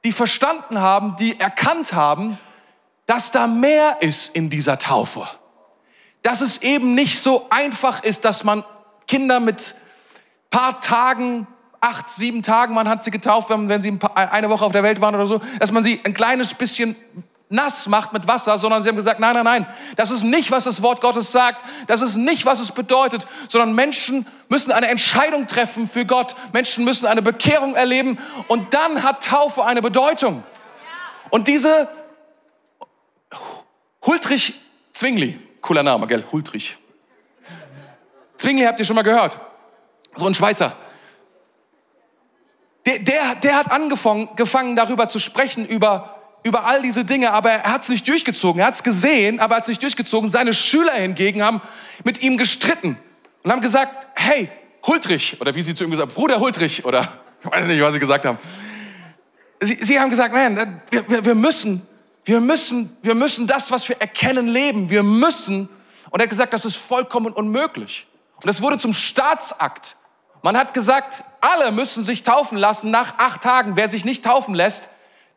[0.03, 2.37] die verstanden haben, die erkannt haben,
[3.07, 5.27] dass da mehr ist in dieser Taufe.
[6.21, 8.63] Dass es eben nicht so einfach ist, dass man
[9.07, 9.75] Kinder mit
[10.51, 11.47] paar Tagen,
[11.79, 15.15] acht, sieben Tagen, man hat sie getauft, wenn sie eine Woche auf der Welt waren
[15.15, 16.95] oder so, dass man sie ein kleines bisschen
[17.49, 20.63] nass macht mit Wasser, sondern sie haben gesagt, nein, nein, nein, das ist nicht, was
[20.63, 25.47] das Wort Gottes sagt, das ist nicht, was es bedeutet, sondern Menschen müssen eine Entscheidung
[25.47, 30.43] treffen für Gott, Menschen müssen eine Bekehrung erleben und dann hat Taufe eine Bedeutung.
[31.29, 31.87] Und diese
[34.05, 34.53] Hultrich
[34.95, 36.77] Zwingli, cooler Name, gell, Hultrich.
[38.37, 39.37] Zwingli habt ihr schon mal gehört.
[40.15, 40.73] So ein Schweizer.
[42.85, 46.14] Der, der, der hat angefangen, darüber zu sprechen, über,
[46.45, 48.61] über all diese Dinge, aber er hat es nicht durchgezogen.
[48.61, 50.29] Er hat es gesehen, aber er hat es nicht durchgezogen.
[50.29, 51.59] Seine Schüler hingegen haben
[52.03, 52.97] mit ihm gestritten
[53.43, 54.49] und haben gesagt, hey,
[54.85, 57.93] Hultrich, oder wie sie zu ihm gesagt haben, Bruder Hultrich, oder ich weiß nicht, was
[57.93, 58.37] sie gesagt haben.
[59.59, 61.81] Sie, sie haben gesagt, man, wir, wir, wir müssen,
[62.25, 64.89] wir müssen, wir müssen das, was wir erkennen, leben.
[64.89, 65.67] Wir müssen.
[66.11, 68.07] Und er hat gesagt, das ist vollkommen unmöglich.
[68.43, 69.95] Und es wurde zum Staatsakt.
[70.43, 73.75] Man hat gesagt, alle müssen sich taufen lassen nach acht Tagen.
[73.75, 74.89] Wer sich nicht taufen lässt,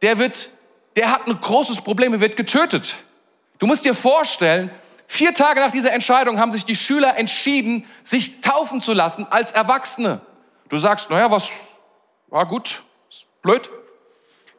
[0.02, 0.50] der wird,
[0.98, 2.96] der hat ein großes Problem, er wird getötet.
[3.58, 4.68] Du musst dir vorstellen,
[5.06, 9.52] vier Tage nach dieser Entscheidung haben sich die Schüler entschieden, sich taufen zu lassen als
[9.52, 10.20] Erwachsene.
[10.68, 11.50] Du sagst, naja, was
[12.26, 12.82] war gut,
[13.42, 13.70] blöd.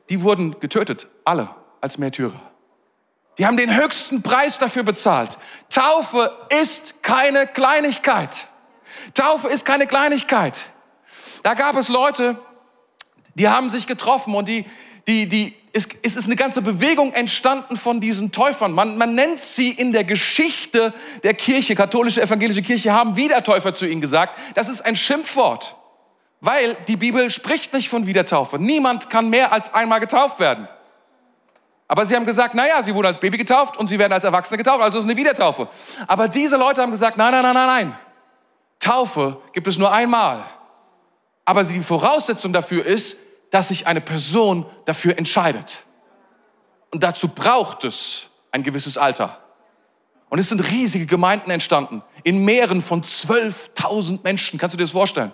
[0.07, 2.39] Die wurden getötet, alle als Märtyrer.
[3.37, 5.37] Die haben den höchsten Preis dafür bezahlt.
[5.69, 8.47] Taufe ist keine Kleinigkeit.
[9.13, 10.67] Taufe ist keine Kleinigkeit.
[11.43, 12.39] Da gab es Leute,
[13.33, 14.65] die haben sich getroffen und die,
[15.05, 18.71] die, die, es, ist eine ganze Bewegung entstanden von diesen Täufern.
[18.71, 23.85] Man, man nennt sie in der Geschichte der Kirche, katholische, evangelische Kirche, haben Wiedertäufer zu
[23.85, 24.37] ihnen gesagt.
[24.55, 25.75] Das ist ein Schimpfwort,
[26.41, 28.57] weil die Bibel spricht nicht von Wiedertaufe.
[28.57, 30.67] Niemand kann mehr als einmal getauft werden.
[31.87, 34.57] Aber sie haben gesagt, naja, sie wurden als Baby getauft und sie werden als Erwachsene
[34.57, 35.67] getauft, also ist eine Wiedertaufe.
[36.07, 37.99] Aber diese Leute haben gesagt, nein, nein, nein, nein, nein.
[38.79, 40.43] Taufe gibt es nur einmal.
[41.45, 43.17] Aber die Voraussetzung dafür ist,
[43.51, 45.83] dass sich eine Person dafür entscheidet.
[46.91, 49.39] Und dazu braucht es ein gewisses Alter.
[50.29, 54.59] Und es sind riesige Gemeinden entstanden, in Meeren von 12.000 Menschen.
[54.59, 55.31] Kannst du dir das vorstellen?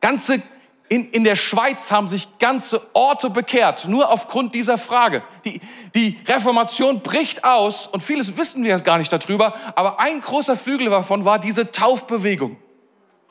[0.00, 0.42] Ganze
[0.88, 5.22] in, in der Schweiz haben sich ganze Orte bekehrt, nur aufgrund dieser Frage.
[5.44, 5.60] Die,
[5.94, 10.56] die Reformation bricht aus und vieles wissen wir jetzt gar nicht darüber, aber ein großer
[10.56, 12.58] Flügel davon war diese Taufbewegung.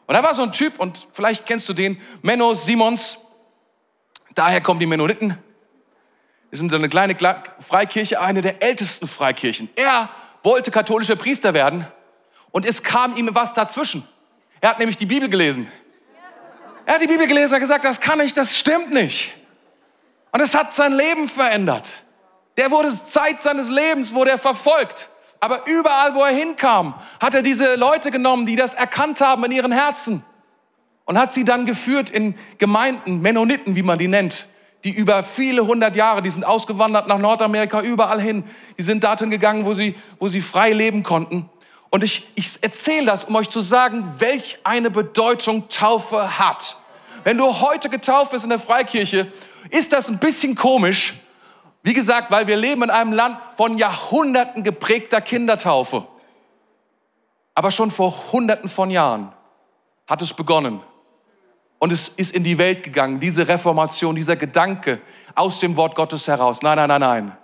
[0.08, 3.20] Und da war so ein Typ, und vielleicht kennst du den, Menno Simons,
[4.36, 5.38] daher kommen die Mennoniten.
[6.50, 7.16] Wir sind so eine kleine
[7.60, 9.70] Freikirche, eine der ältesten Freikirchen.
[9.76, 10.10] Er
[10.44, 11.88] wollte katholischer Priester werden
[12.52, 14.08] und es kam ihm was dazwischen.
[14.62, 15.72] Er hat nämlich die Bibel gelesen.
[16.86, 19.34] Er hat die Bibel gelesen und gesagt, das kann ich, das stimmt nicht.
[20.32, 22.04] Und es hat sein Leben verändert.
[22.58, 25.10] Der wurde Zeit seines Lebens, wurde er verfolgt.
[25.40, 29.52] Aber überall, wo er hinkam, hat er diese Leute genommen, die das erkannt haben in
[29.52, 30.24] ihren Herzen.
[31.06, 34.48] Und hat sie dann geführt in Gemeinden, Mennoniten, wie man die nennt,
[34.84, 38.44] die über viele hundert Jahre, die sind ausgewandert nach Nordamerika, überall hin.
[38.78, 41.50] Die sind dorthin gegangen, wo sie, wo sie frei leben konnten.
[41.90, 46.78] Und ich, ich erzähle das, um euch zu sagen, welch eine Bedeutung Taufe hat.
[47.24, 49.32] Wenn du heute getauft bist in der Freikirche,
[49.70, 51.14] ist das ein bisschen komisch.
[51.84, 56.08] Wie gesagt, weil wir leben in einem Land von Jahrhunderten geprägter Kindertaufe.
[57.56, 59.32] Aber schon vor Hunderten von Jahren
[60.08, 60.82] hat es begonnen.
[61.84, 65.02] Und es ist in die Welt gegangen, diese Reformation, dieser Gedanke
[65.36, 66.62] aus dem Wort Gottes heraus.
[66.62, 67.38] Nein, nein, nein, nein.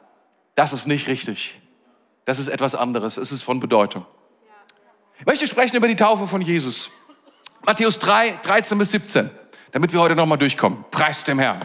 [0.56, 1.60] Das ist nicht richtig.
[2.24, 3.18] Das ist etwas anderes.
[3.18, 4.06] Es ist von Bedeutung.
[5.20, 6.90] Ich möchte sprechen über die Taufe von Jesus.
[7.66, 9.30] Matthäus 3, 13 bis 17,
[9.74, 10.86] damit wir heute nochmal durchkommen.
[10.90, 11.60] Preis dem Herrn.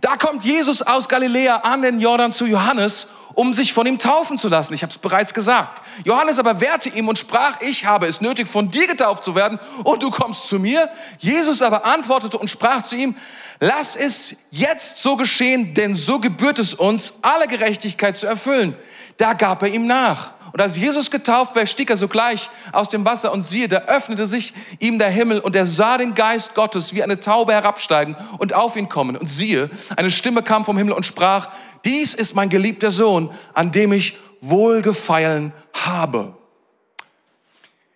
[0.00, 4.38] Da kommt Jesus aus Galiläa an den Jordan zu Johannes, um sich von ihm taufen
[4.38, 4.74] zu lassen.
[4.74, 5.82] Ich habe es bereits gesagt.
[6.04, 9.58] Johannes aber wehrte ihm und sprach, ich habe es nötig, von dir getauft zu werden
[9.84, 10.88] und du kommst zu mir.
[11.18, 13.16] Jesus aber antwortete und sprach zu ihm,
[13.60, 18.76] lass es jetzt so geschehen, denn so gebührt es uns, alle Gerechtigkeit zu erfüllen.
[19.16, 20.32] Da gab er ihm nach.
[20.52, 24.26] Und als Jesus getauft war, stieg er sogleich aus dem Wasser und siehe, da öffnete
[24.26, 28.52] sich ihm der Himmel und er sah den Geist Gottes wie eine Taube herabsteigen und
[28.52, 29.16] auf ihn kommen.
[29.16, 31.48] Und siehe, eine Stimme kam vom Himmel und sprach,
[31.84, 36.34] dies ist mein geliebter Sohn, an dem ich wohlgefallen habe.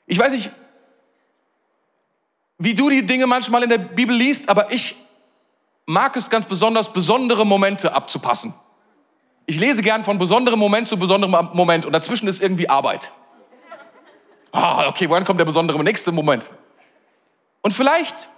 [0.06, 0.50] Ich weiß nicht,
[2.58, 4.96] wie du die Dinge manchmal in der Bibel liest, aber ich
[5.86, 8.54] mag es ganz besonders, besondere Momente abzupassen.
[9.46, 13.12] Ich lese gern von besonderem Moment zu besonderem Moment und dazwischen ist irgendwie Arbeit.
[14.52, 16.50] Ah, okay, wann kommt der besondere nächste Moment?
[17.60, 18.28] Und vielleicht,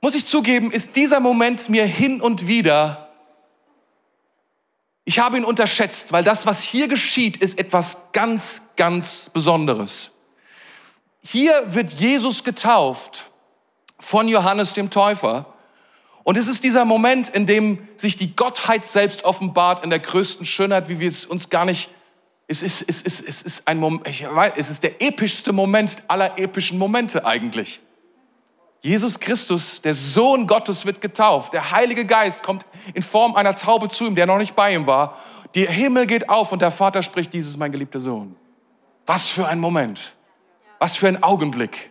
[0.00, 3.07] muss ich zugeben, ist dieser Moment mir hin und wieder,
[5.08, 10.10] ich habe ihn unterschätzt, weil das, was hier geschieht, ist etwas ganz, ganz Besonderes.
[11.24, 13.30] Hier wird Jesus getauft
[13.98, 15.46] von Johannes dem Täufer.
[16.24, 20.44] Und es ist dieser Moment, in dem sich die Gottheit selbst offenbart in der größten
[20.44, 21.88] Schönheit, wie wir es uns gar nicht.
[22.46, 26.02] Es ist, es ist, es ist ein Moment, ich weiß, es ist der epischste Moment
[26.08, 27.80] aller epischen Momente eigentlich.
[28.80, 31.52] Jesus Christus, der Sohn Gottes, wird getauft.
[31.52, 32.64] Der Heilige Geist kommt
[32.94, 35.18] in Form einer Taube zu ihm, der noch nicht bei ihm war.
[35.54, 38.36] Der Himmel geht auf und der Vater spricht, dieses mein geliebter Sohn.
[39.06, 40.14] Was für ein Moment.
[40.78, 41.90] Was für ein Augenblick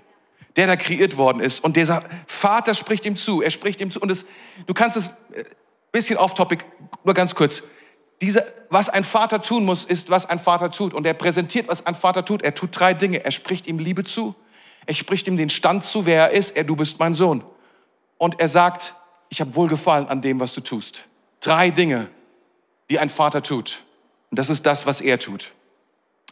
[0.57, 1.63] der da kreiert worden ist.
[1.63, 4.01] Und dieser Vater spricht ihm zu, er spricht ihm zu.
[4.01, 4.25] Und es,
[4.65, 5.43] du kannst es, äh,
[5.91, 6.65] bisschen off-topic,
[7.03, 7.63] nur ganz kurz.
[8.21, 10.95] Diese, was ein Vater tun muss, ist, was ein Vater tut.
[10.95, 12.41] Und er präsentiert, was ein Vater tut.
[12.41, 13.23] Er tut drei Dinge.
[13.23, 14.35] Er spricht ihm Liebe zu.
[14.87, 16.55] Er spricht ihm den Stand zu, wer er ist.
[16.55, 17.43] Er, du bist mein Sohn.
[18.17, 18.95] Und er sagt,
[19.29, 21.03] ich habe Wohlgefallen an dem, was du tust.
[21.41, 22.09] Drei Dinge,
[22.89, 23.83] die ein Vater tut.
[24.31, 25.51] Und das ist das, was er tut.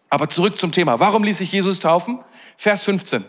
[0.10, 1.00] Aber zurück zum Thema.
[1.00, 2.20] Warum ließ sich Jesus taufen?
[2.58, 3.26] Vers 15.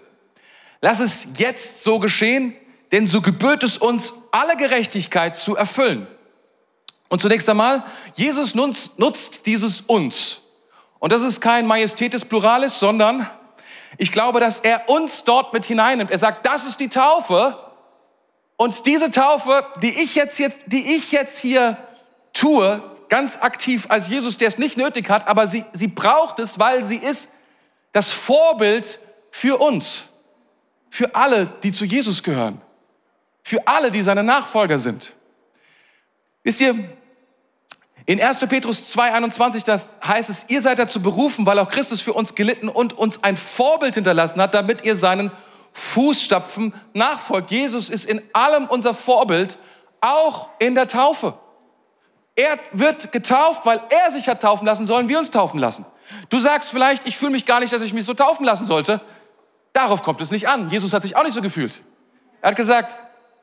[0.80, 2.56] Lass es jetzt so geschehen,
[2.92, 6.06] denn so gebührt es uns, alle Gerechtigkeit zu erfüllen.
[7.08, 7.82] Und zunächst einmal,
[8.14, 10.42] Jesus nutzt, nutzt dieses uns.
[11.00, 13.28] Und das ist kein Majestätes Pluralis, sondern
[13.98, 16.10] ich glaube, dass er uns dort mit hineinnimmt.
[16.10, 17.58] Er sagt, das ist die Taufe.
[18.56, 21.76] Und diese Taufe, die ich jetzt, jetzt, die ich jetzt hier
[22.32, 26.58] tue, ganz aktiv als Jesus, der es nicht nötig hat, aber sie, sie braucht es,
[26.58, 27.32] weil sie ist
[27.92, 28.98] das Vorbild
[29.30, 30.08] für uns.
[30.90, 32.60] Für alle, die zu Jesus gehören.
[33.42, 35.12] Für alle, die seine Nachfolger sind.
[36.42, 36.74] Wisst ihr,
[38.06, 38.38] in 1.
[38.46, 42.68] Petrus 2,21, das heißt es, ihr seid dazu berufen, weil auch Christus für uns gelitten
[42.68, 45.32] und uns ein Vorbild hinterlassen hat, damit ihr seinen
[45.72, 47.50] Fußstapfen nachfolgt.
[47.50, 49.58] Jesus ist in allem unser Vorbild,
[50.00, 51.34] auch in der Taufe.
[52.36, 55.84] Er wird getauft, weil er sich hat taufen lassen, sollen wir uns taufen lassen.
[56.28, 59.00] Du sagst vielleicht, ich fühle mich gar nicht, dass ich mich so taufen lassen sollte.
[59.72, 60.70] Darauf kommt es nicht an.
[60.70, 61.82] Jesus hat sich auch nicht so gefühlt.
[62.40, 62.96] Er hat gesagt,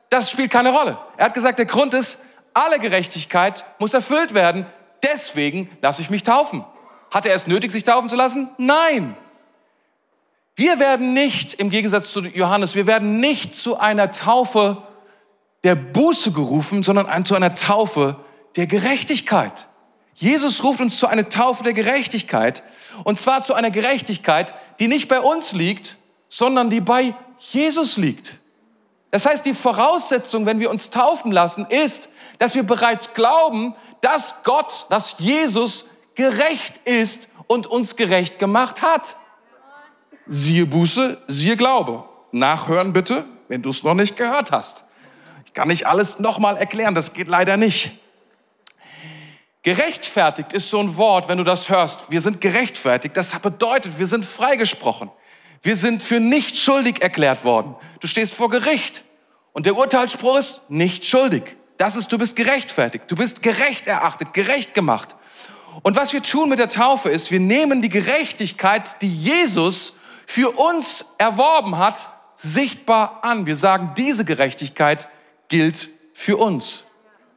[0.08, 0.96] das spielt keine Rolle.
[1.16, 2.22] Er hat gesagt, der Grund ist,
[2.54, 4.66] alle Gerechtigkeit muss erfüllt werden.
[5.02, 6.64] Deswegen lasse ich mich taufen.
[7.10, 8.48] Hat er es nötig, sich taufen zu lassen?
[8.56, 9.16] Nein.
[10.56, 14.82] Wir werden nicht, im Gegensatz zu Johannes, wir werden nicht zu einer Taufe
[15.64, 18.16] der Buße gerufen, sondern zu einer Taufe
[18.56, 19.66] der Gerechtigkeit.
[20.14, 22.62] Jesus ruft uns zu einer Taufe der Gerechtigkeit.
[23.02, 25.96] Und zwar zu einer Gerechtigkeit, die nicht bei uns liegt,
[26.28, 28.36] sondern die bei Jesus liegt.
[29.10, 34.42] Das heißt, die Voraussetzung, wenn wir uns taufen lassen, ist, dass wir bereits glauben, dass
[34.44, 39.16] Gott, dass Jesus gerecht ist und uns gerecht gemacht hat.
[40.26, 42.04] Siehe Buße, siehe Glaube.
[42.32, 44.84] Nachhören bitte, wenn du es noch nicht gehört hast.
[45.46, 47.92] Ich kann nicht alles nochmal erklären, das geht leider nicht.
[49.62, 52.10] Gerechtfertigt ist so ein Wort, wenn du das hörst.
[52.10, 53.16] Wir sind gerechtfertigt.
[53.16, 55.10] Das bedeutet, wir sind freigesprochen.
[55.62, 57.74] Wir sind für nicht schuldig erklärt worden.
[58.00, 59.04] Du stehst vor Gericht
[59.54, 61.56] und der Urteilsspruch ist nicht schuldig.
[61.76, 63.04] Das ist, du bist gerechtfertigt.
[63.08, 65.16] Du bist gerecht erachtet, gerecht gemacht.
[65.82, 69.94] Und was wir tun mit der Taufe ist, wir nehmen die Gerechtigkeit, die Jesus
[70.26, 73.46] für uns erworben hat, sichtbar an.
[73.46, 75.08] Wir sagen, diese Gerechtigkeit
[75.48, 76.84] gilt für uns.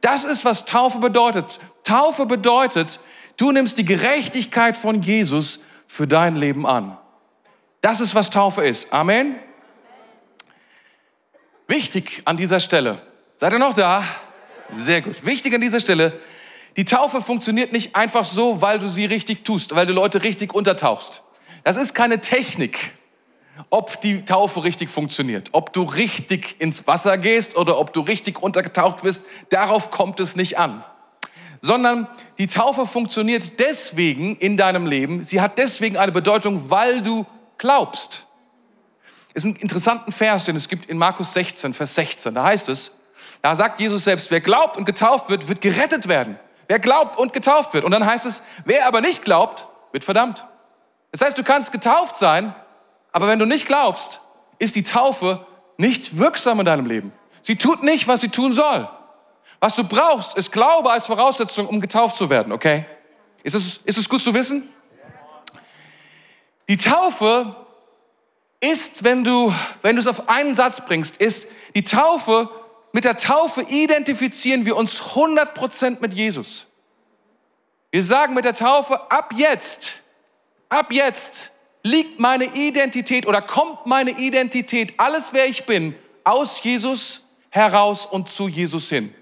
[0.00, 1.58] Das ist, was Taufe bedeutet.
[1.82, 3.00] Taufe bedeutet,
[3.36, 6.96] du nimmst die Gerechtigkeit von Jesus für dein Leben an.
[7.80, 8.92] Das ist, was Taufe ist.
[8.92, 9.36] Amen.
[11.66, 13.00] Wichtig an dieser Stelle.
[13.36, 14.02] Seid ihr noch da?
[14.70, 15.24] Sehr gut.
[15.24, 16.12] Wichtig an dieser Stelle.
[16.76, 20.54] Die Taufe funktioniert nicht einfach so, weil du sie richtig tust, weil du Leute richtig
[20.54, 21.22] untertauchst.
[21.64, 22.92] Das ist keine Technik,
[23.70, 28.40] ob die Taufe richtig funktioniert, ob du richtig ins Wasser gehst oder ob du richtig
[28.40, 29.26] untergetaucht wirst.
[29.50, 30.84] Darauf kommt es nicht an.
[31.60, 32.06] Sondern
[32.38, 35.24] die Taufe funktioniert deswegen in deinem Leben.
[35.24, 37.26] Sie hat deswegen eine Bedeutung, weil du
[37.56, 38.26] glaubst.
[39.34, 42.34] Es ist ein interessanten Vers, den es gibt in Markus 16, Vers 16.
[42.34, 42.92] Da heißt es,
[43.42, 46.38] da sagt Jesus selbst, wer glaubt und getauft wird, wird gerettet werden.
[46.66, 47.84] Wer glaubt und getauft wird.
[47.84, 50.46] Und dann heißt es, wer aber nicht glaubt, wird verdammt.
[51.12, 52.54] Das heißt, du kannst getauft sein,
[53.12, 54.20] aber wenn du nicht glaubst,
[54.58, 55.46] ist die Taufe
[55.78, 57.12] nicht wirksam in deinem Leben.
[57.40, 58.88] Sie tut nicht, was sie tun soll.
[59.60, 62.84] Was du brauchst, ist Glaube als Voraussetzung, um getauft zu werden, okay?
[63.42, 64.72] Ist es, ist es gut zu wissen?
[66.68, 67.56] Die Taufe
[68.60, 72.50] ist, wenn du, wenn du es auf einen Satz bringst, ist die Taufe
[72.98, 76.66] mit der Taufe identifizieren wir uns 100% mit Jesus.
[77.92, 80.00] Wir sagen mit der Taufe, ab jetzt,
[80.68, 81.52] ab jetzt
[81.84, 88.30] liegt meine Identität oder kommt meine Identität, alles wer ich bin, aus Jesus heraus und
[88.30, 89.14] zu Jesus hin.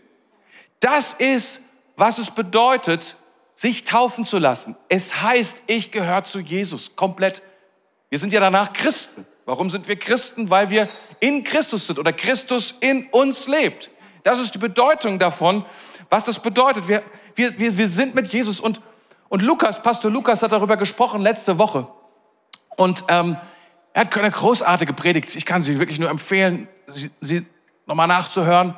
[0.80, 1.64] Das ist,
[1.96, 3.16] was es bedeutet,
[3.54, 4.74] sich taufen zu lassen.
[4.88, 7.42] Es heißt, ich gehöre zu Jesus komplett.
[8.08, 9.26] Wir sind ja danach Christen.
[9.44, 10.48] Warum sind wir Christen?
[10.48, 10.88] Weil wir
[11.20, 13.90] in Christus sind oder Christus in uns lebt.
[14.22, 15.64] Das ist die Bedeutung davon,
[16.10, 16.88] was das bedeutet.
[16.88, 17.02] Wir,
[17.34, 18.80] wir, wir, wir sind mit Jesus und,
[19.28, 21.86] und Lukas, Pastor Lukas hat darüber gesprochen letzte Woche.
[22.76, 23.36] Und ähm,
[23.92, 25.34] er hat eine großartige Predigt.
[25.36, 27.46] Ich kann sie wirklich nur empfehlen, sie, sie
[27.86, 28.74] nochmal nachzuhören.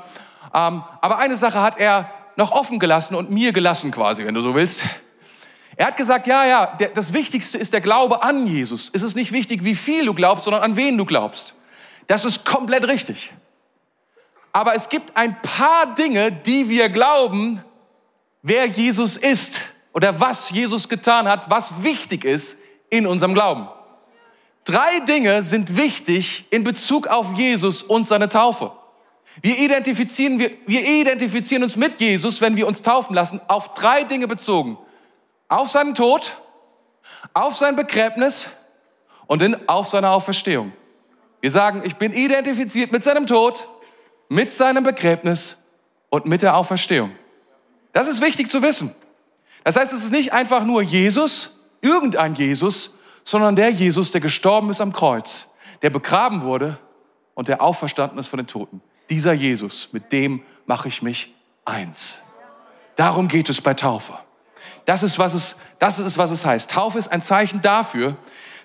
[0.54, 4.40] Ähm, aber eine Sache hat er noch offen gelassen und mir gelassen quasi, wenn du
[4.40, 4.82] so willst.
[5.76, 8.90] Er hat gesagt, ja, ja, der, das Wichtigste ist der Glaube an Jesus.
[8.92, 11.54] Es ist nicht wichtig, wie viel du glaubst, sondern an wen du glaubst.
[12.08, 13.32] Das ist komplett richtig.
[14.52, 17.62] Aber es gibt ein paar Dinge, die wir glauben,
[18.42, 19.60] wer Jesus ist
[19.92, 22.58] oder was Jesus getan hat, was wichtig ist
[22.90, 23.68] in unserem Glauben.
[24.64, 28.72] Drei Dinge sind wichtig in Bezug auf Jesus und seine Taufe.
[29.40, 34.02] Wir identifizieren, wir, wir identifizieren uns mit Jesus, wenn wir uns taufen lassen, auf drei
[34.04, 34.78] Dinge bezogen.
[35.48, 36.36] Auf seinen Tod,
[37.32, 38.48] auf sein Begräbnis
[39.26, 40.72] und in, auf seine Auferstehung.
[41.40, 43.68] Wir sagen, ich bin identifiziert mit seinem Tod,
[44.28, 45.62] mit seinem Begräbnis
[46.10, 47.12] und mit der Auferstehung.
[47.92, 48.94] Das ist wichtig zu wissen.
[49.64, 54.70] Das heißt, es ist nicht einfach nur Jesus, irgendein Jesus, sondern der Jesus, der gestorben
[54.70, 56.78] ist am Kreuz, der begraben wurde
[57.34, 58.80] und der auferstanden ist von den Toten.
[59.10, 62.22] Dieser Jesus, mit dem mache ich mich eins.
[62.96, 64.18] Darum geht es bei Taufe.
[64.84, 66.70] Das ist, was es, das ist, was es heißt.
[66.70, 68.16] Taufe ist ein Zeichen dafür,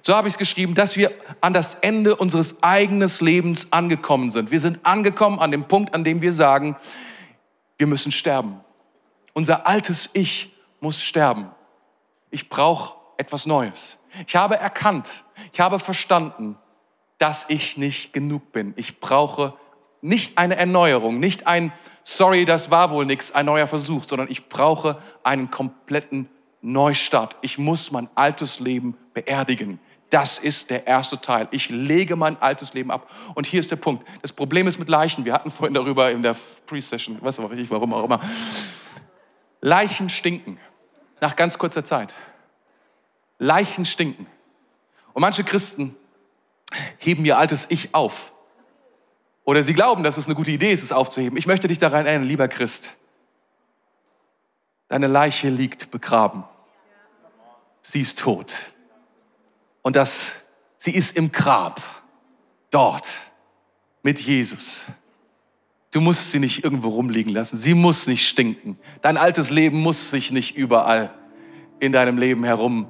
[0.06, 4.52] so habe ich es geschrieben, dass wir an das Ende unseres eigenen Lebens angekommen sind.
[4.52, 6.76] Wir sind angekommen an dem Punkt, an dem wir sagen,
[7.78, 8.60] wir müssen sterben.
[9.32, 11.50] Unser altes Ich muss sterben.
[12.32, 14.00] Ich brauche etwas Neues.
[14.28, 16.58] Ich habe erkannt, ich habe verstanden,
[17.18, 18.74] dass ich nicht genug bin.
[18.76, 19.54] Ich brauche
[20.02, 21.72] nicht eine Erneuerung, nicht ein
[22.04, 26.28] Sorry, das war wohl nichts, ein neuer Versuch, sondern ich brauche einen kompletten
[26.62, 27.38] Neustart.
[27.42, 29.80] Ich muss mein altes Leben beerdigen.
[30.14, 31.48] Das ist der erste Teil.
[31.50, 33.10] Ich lege mein altes Leben ab.
[33.34, 34.08] Und hier ist der Punkt.
[34.22, 35.26] Das Problem ist mit Leichen.
[35.26, 36.36] Wir hatten vorhin darüber in der
[36.68, 38.20] Pre-Session, weiß auch nicht, warum auch immer.
[39.60, 40.60] Leichen stinken.
[41.20, 42.14] Nach ganz kurzer Zeit.
[43.40, 44.28] Leichen stinken.
[45.14, 45.96] Und manche Christen
[47.00, 48.34] heben ihr altes Ich auf.
[49.46, 51.40] Oder sie glauben, dass es eine gute Idee ist, es aufzuheben.
[51.40, 52.98] Ich möchte dich daran erinnern, lieber Christ.
[54.90, 56.44] Deine Leiche liegt begraben.
[57.82, 58.70] Sie ist tot
[59.84, 60.38] und dass
[60.78, 61.82] sie ist im Grab,
[62.72, 63.08] dort,
[64.02, 64.88] mit Jesus.
[65.92, 67.56] Du musst sie nicht irgendwo rumliegen lassen.
[67.58, 68.80] Sie muss nicht stinken.
[69.04, 71.14] Dein altes Leben muss sich nicht überall
[71.80, 72.88] in deinem Leben herum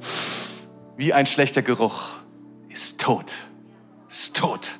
[0.95, 2.12] wie ein schlechter Geruch.
[2.69, 3.34] Ist tot.
[4.08, 4.79] Ist tot.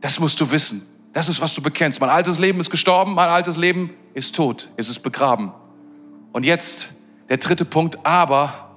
[0.00, 0.86] Das musst du wissen.
[1.12, 2.00] Das ist, was du bekennst.
[2.00, 5.52] Mein altes Leben ist gestorben, mein altes Leben ist tot, es ist begraben.
[6.32, 6.88] Und jetzt
[7.28, 8.69] der dritte Punkt, aber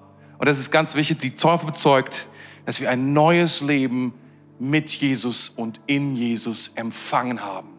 [0.44, 2.26] und das ist ganz wichtig, die Taufe bezeugt,
[2.66, 4.14] dass wir ein neues Leben
[4.60, 7.70] mit Jesus und in Jesus empfangen haben.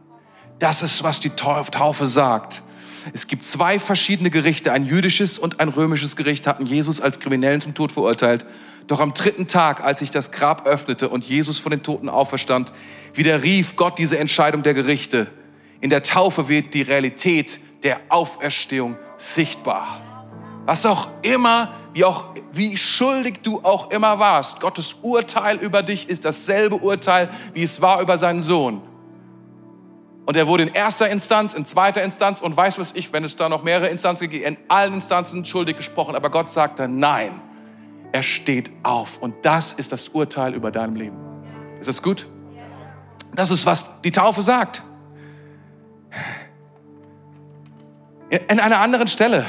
[0.61, 2.63] Das ist, was die Taufe sagt.
[3.13, 4.73] Es gibt zwei verschiedene Gerichte.
[4.73, 8.47] Ein jüdisches und ein römisches Gericht hatten Jesus als Kriminellen zum Tod verurteilt.
[8.87, 12.73] Doch am dritten Tag, als sich das Grab öffnete und Jesus von den Toten auferstand,
[13.13, 15.27] widerrief Gott diese Entscheidung der Gerichte.
[15.83, 20.01] In der Taufe wird die Realität der Auferstehung sichtbar.
[20.67, 24.61] Was auch immer wie auch, wie schuldig du auch immer warst.
[24.61, 28.83] Gottes Urteil über dich ist dasselbe Urteil, wie es war über seinen Sohn.
[30.27, 33.37] Und er wurde in erster Instanz, in zweiter Instanz und weiß was ich, wenn es
[33.37, 36.17] da noch mehrere Instanzen gibt, in allen Instanzen schuldig gesprochen.
[36.17, 37.41] Aber Gott sagte, nein,
[38.11, 39.19] er steht auf.
[39.19, 41.17] Und das ist das Urteil über deinem Leben.
[41.79, 42.27] Ist das gut?
[43.35, 44.83] Das ist, was die Taufe sagt.
[48.31, 49.45] In einer anderen Stelle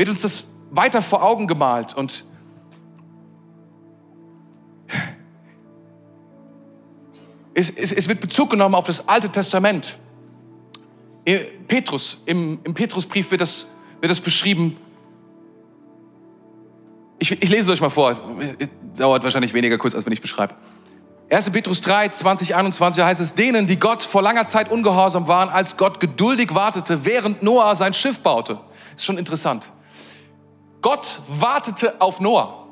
[0.00, 2.24] wird uns das weiter vor Augen gemalt und
[7.52, 9.98] es, es, es wird Bezug genommen auf das Alte Testament.
[11.68, 13.66] Petrus, im, im Petrusbrief wird das,
[14.00, 14.78] wird das beschrieben.
[17.18, 18.18] Ich, ich lese es euch mal vor.
[18.96, 20.54] Dauert wahrscheinlich weniger kurz, als wenn ich beschreibe.
[21.30, 21.50] 1.
[21.50, 25.76] Petrus 3, 20, 21 heißt es, denen, die Gott vor langer Zeit ungehorsam waren, als
[25.76, 28.58] Gott geduldig wartete, während Noah sein Schiff baute.
[28.96, 29.70] Ist schon interessant.
[30.82, 32.66] Gott wartete auf Noah.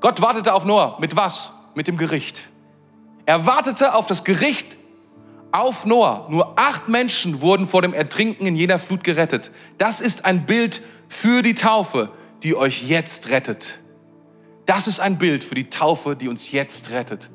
[0.00, 0.98] Gott wartete auf Noah.
[1.00, 1.52] Mit was?
[1.74, 2.48] Mit dem Gericht.
[3.26, 4.76] Er wartete auf das Gericht
[5.52, 6.26] auf Noah.
[6.30, 9.50] Nur acht Menschen wurden vor dem Ertrinken in jener Flut gerettet.
[9.78, 12.10] Das ist ein Bild für die Taufe,
[12.42, 13.80] die euch jetzt rettet.
[14.66, 17.30] Das ist ein Bild für die Taufe, die uns jetzt rettet.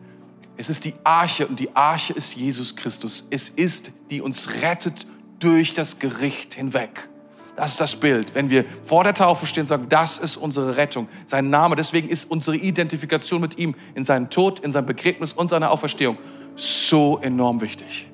[0.55, 3.27] Es ist die Arche und die Arche ist Jesus Christus.
[3.31, 5.07] Es ist, die uns rettet
[5.39, 7.09] durch das Gericht hinweg.
[7.55, 8.33] Das ist das Bild.
[8.33, 12.29] Wenn wir vor der Taufe stehen sagen, das ist unsere Rettung, sein Name, deswegen ist
[12.31, 16.17] unsere Identifikation mit ihm in seinem Tod, in seinem Begräbnis und seiner Auferstehung
[16.55, 18.07] so enorm wichtig.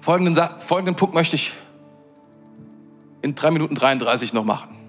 [0.00, 1.54] Folgenden, folgenden Punkt möchte ich
[3.22, 4.83] in 3 Minuten 33 noch machen.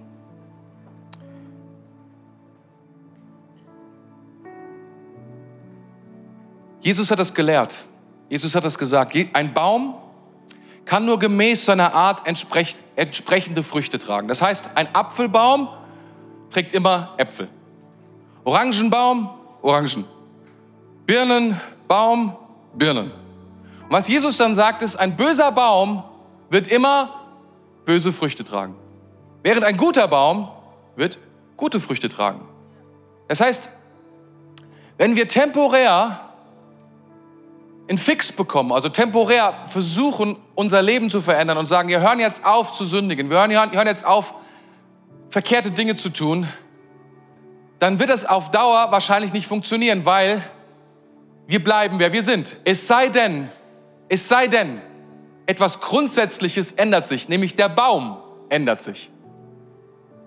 [6.86, 7.84] Jesus hat das gelehrt.
[8.30, 9.18] Jesus hat das gesagt.
[9.34, 9.96] Ein Baum
[10.86, 14.28] kann nur gemäß seiner Art entsprechende Früchte tragen.
[14.28, 15.68] Das heißt, ein Apfelbaum
[16.52, 17.50] trägt immer Äpfel.
[18.44, 19.32] Orangenbaum,
[19.64, 20.06] Orangen.
[21.08, 22.36] Birnenbaum,
[22.76, 23.10] Birnen.
[23.10, 26.04] Und was Jesus dann sagt, ist, ein böser Baum
[26.52, 27.16] wird immer
[27.86, 28.76] böse Früchte tragen.
[29.42, 30.50] Während ein guter Baum
[30.96, 31.18] wird
[31.58, 32.42] gute Früchte tragen.
[33.28, 33.70] Das heißt,
[35.00, 36.22] wenn wir temporär
[37.88, 42.46] in Fix bekommen, also temporär versuchen, unser Leben zu verändern und sagen, wir hören jetzt
[42.46, 44.34] auf zu sündigen, wir hören, hören jetzt auf,
[45.30, 46.48] verkehrte Dinge zu tun,
[47.80, 50.42] dann wird das auf Dauer wahrscheinlich nicht funktionieren, weil
[51.48, 52.58] wir bleiben, wer wir sind.
[52.64, 53.50] Es sei denn,
[54.10, 54.82] es sei denn,
[55.46, 58.18] etwas Grundsätzliches ändert sich, nämlich der Baum
[58.50, 59.12] ändert sich.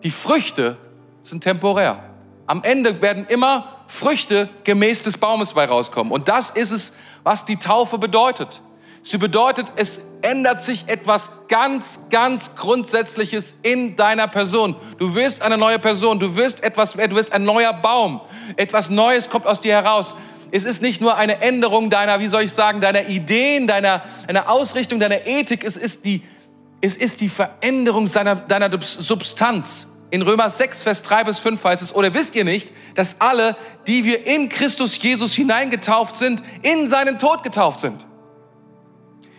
[0.05, 0.77] Die Früchte
[1.23, 2.05] sind temporär.
[2.47, 6.13] Am Ende werden immer Früchte gemäß des Baumes bei rauskommen.
[6.13, 6.97] Und das ist es,
[7.29, 8.63] was die Taufe bedeutet.
[9.03, 14.75] Sie bedeutet, es ändert sich etwas ganz, ganz Grundsätzliches in deiner Person.
[14.97, 18.23] Du wirst eine neue Person, du wirst etwas, du wirst ein neuer Baum.
[18.57, 20.15] Etwas Neues kommt aus dir heraus
[20.51, 24.49] es ist nicht nur eine Änderung deiner, wie soll ich sagen, deiner Ideen, deiner, deiner
[24.49, 26.23] Ausrichtung, deiner Ethik, es ist die,
[26.81, 29.89] es ist die Veränderung seiner, deiner Substanz.
[30.11, 33.57] In Römer 6, Vers 3 bis 5 heißt es, oder wisst ihr nicht, dass alle,
[33.87, 38.07] die wir in Christus Jesus hineingetauft sind, in seinen Tod getauft sind?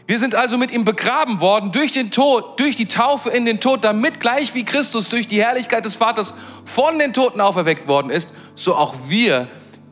[0.06, 3.60] Wir sind also mit ihm begraben worden durch den Tod, durch die Taufe in den
[3.60, 6.34] Tod, damit gleich wie Christus durch die Herrlichkeit des Vaters
[6.66, 9.48] von den Toten auferweckt worden ist, so auch wir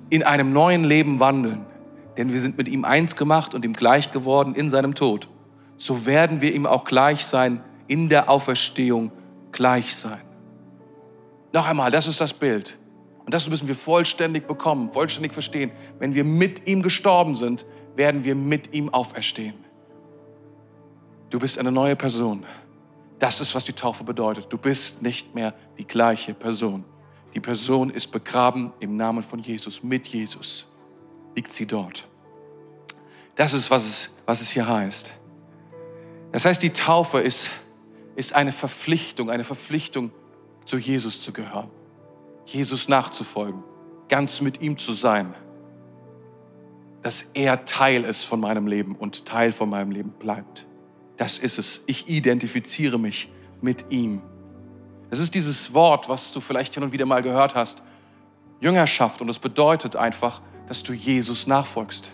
[0.10, 1.66] in einem neuen Leben wandeln,
[2.18, 5.28] denn wir sind mit ihm eins gemacht und ihm gleich geworden in seinem Tod,
[5.78, 9.12] so werden wir ihm auch gleich sein, in der Auferstehung
[9.52, 10.27] gleich sein.
[11.58, 12.78] Noch einmal, das ist das Bild.
[13.26, 15.72] Und das müssen wir vollständig bekommen, vollständig verstehen.
[15.98, 19.56] Wenn wir mit ihm gestorben sind, werden wir mit ihm auferstehen.
[21.32, 22.46] Du bist eine neue Person.
[23.18, 24.46] Das ist, was die Taufe bedeutet.
[24.54, 26.86] Du bist nicht mehr die gleiche Person.
[27.34, 30.68] Die Person ist begraben im Namen von Jesus, mit Jesus
[31.36, 32.08] liegt sie dort.
[33.34, 35.12] Das ist, was es, was es hier heißt.
[36.34, 37.50] Das heißt, die Taufe ist,
[38.16, 40.12] ist eine Verpflichtung, eine Verpflichtung,
[40.68, 41.70] zu Jesus zu gehören,
[42.46, 43.64] Jesus nachzufolgen,
[44.10, 45.34] ganz mit ihm zu sein,
[47.02, 50.66] dass er Teil ist von meinem Leben und Teil von meinem Leben bleibt.
[51.16, 51.84] Das ist es.
[51.88, 54.22] Ich identifiziere mich mit ihm.
[55.10, 57.84] Es ist dieses Wort, was du vielleicht hin und wieder mal gehört hast,
[58.60, 59.22] Jüngerschaft.
[59.22, 62.12] Und es bedeutet einfach, dass du Jesus nachfolgst.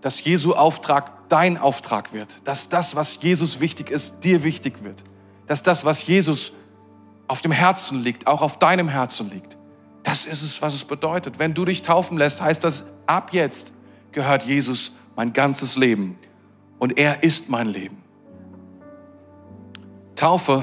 [0.00, 2.46] Dass Jesu Auftrag dein Auftrag wird.
[2.48, 5.04] Dass das, was Jesus wichtig ist, dir wichtig wird.
[5.46, 6.52] Dass das, was Jesus
[7.28, 9.56] auf dem Herzen liegt, auch auf deinem Herzen liegt.
[10.02, 11.38] Das ist es, was es bedeutet.
[11.38, 13.72] Wenn du dich taufen lässt, heißt das, ab jetzt
[14.12, 16.18] gehört Jesus mein ganzes Leben.
[16.78, 18.02] Und er ist mein Leben.
[20.14, 20.62] Taufe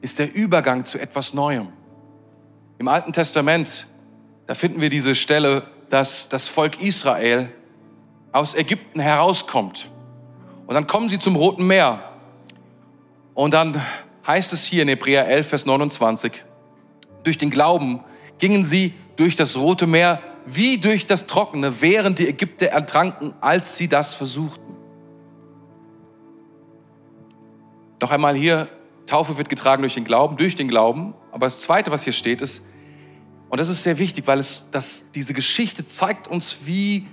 [0.00, 1.68] ist der Übergang zu etwas Neuem.
[2.78, 3.86] Im Alten Testament,
[4.46, 7.52] da finden wir diese Stelle, dass das Volk Israel
[8.32, 9.90] aus Ägypten herauskommt.
[10.66, 12.02] Und dann kommen sie zum Roten Meer.
[13.34, 13.80] Und dann
[14.28, 16.44] heißt es hier in Hebräer 11, Vers 29,
[17.24, 18.00] durch den Glauben
[18.38, 23.76] gingen sie durch das Rote Meer wie durch das Trockene, während die Ägypter ertranken, als
[23.76, 24.76] sie das versuchten.
[28.00, 28.68] Noch einmal hier,
[29.06, 31.14] Taufe wird getragen durch den Glauben, durch den Glauben.
[31.32, 32.66] Aber das Zweite, was hier steht, ist,
[33.50, 37.06] und das ist sehr wichtig, weil es, das, diese Geschichte zeigt uns, wie,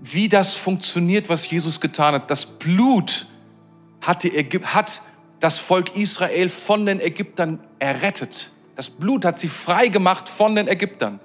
[0.00, 2.30] wie das funktioniert, was Jesus getan hat.
[2.30, 3.26] Das Blut
[4.00, 5.02] hat, die Ägyp hat
[5.40, 8.50] das Volk Israel von den Ägyptern errettet.
[8.76, 11.18] Das Blut hat sie frei gemacht von den Ägyptern.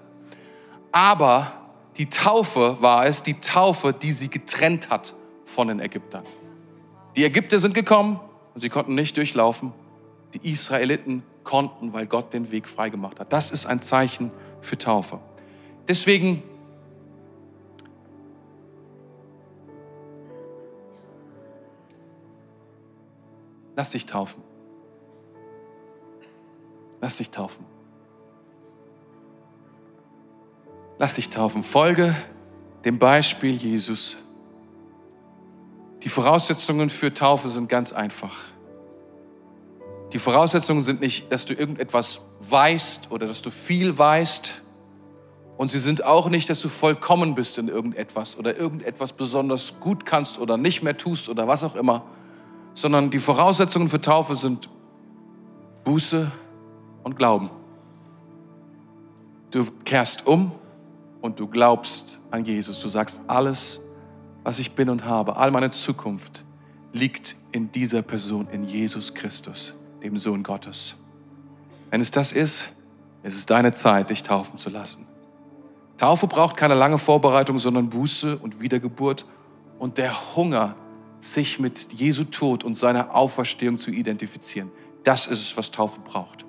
[0.92, 1.54] Aber
[1.98, 5.14] die Taufe war es, die Taufe, die sie getrennt hat
[5.46, 6.24] von den Ägyptern.
[7.16, 8.20] Die Ägypter sind gekommen
[8.54, 9.74] und sie konnten nicht durchlaufen.
[10.34, 13.32] Die Israeliten konnten, weil Gott den Weg freigemacht hat.
[13.32, 15.20] Das ist ein Zeichen für Taufe.
[15.88, 16.44] Deswegen
[23.76, 24.42] lass dich taufen.
[27.02, 27.66] Lass dich taufen.
[30.98, 31.64] Lass dich taufen.
[31.64, 32.16] Folge
[32.86, 34.18] dem Beispiel Jesus.
[36.04, 38.36] Die Voraussetzungen für Taufe sind ganz einfach.
[40.14, 44.54] Die Voraussetzungen sind nicht, dass du irgendetwas weißt oder dass du viel weißt.
[45.58, 50.06] Und sie sind auch nicht, dass du vollkommen bist in irgendetwas oder irgendetwas besonders gut
[50.06, 52.04] kannst oder nicht mehr tust oder was auch immer.
[52.76, 54.70] Sondern die Voraussetzungen für Taufe sind
[55.84, 56.32] Buße
[57.04, 57.50] und Glauben.
[59.50, 60.52] Du kehrst um
[61.22, 62.80] und du glaubst an Jesus.
[62.80, 63.80] Du sagst, alles,
[64.44, 66.44] was ich bin und habe, all meine Zukunft
[66.94, 70.96] liegt in dieser Person, in Jesus Christus dem Sohn Gottes.
[71.90, 72.68] Wenn es das ist,
[73.24, 75.08] ist es deine Zeit, dich taufen zu lassen.
[75.98, 79.26] Taufe braucht keine lange Vorbereitung, sondern Buße und Wiedergeburt
[79.80, 80.76] und der Hunger,
[81.34, 84.72] sich mit Jesu Tod und seiner Auferstehung zu identifizieren.
[85.04, 86.46] Das ist es, was Taufe braucht.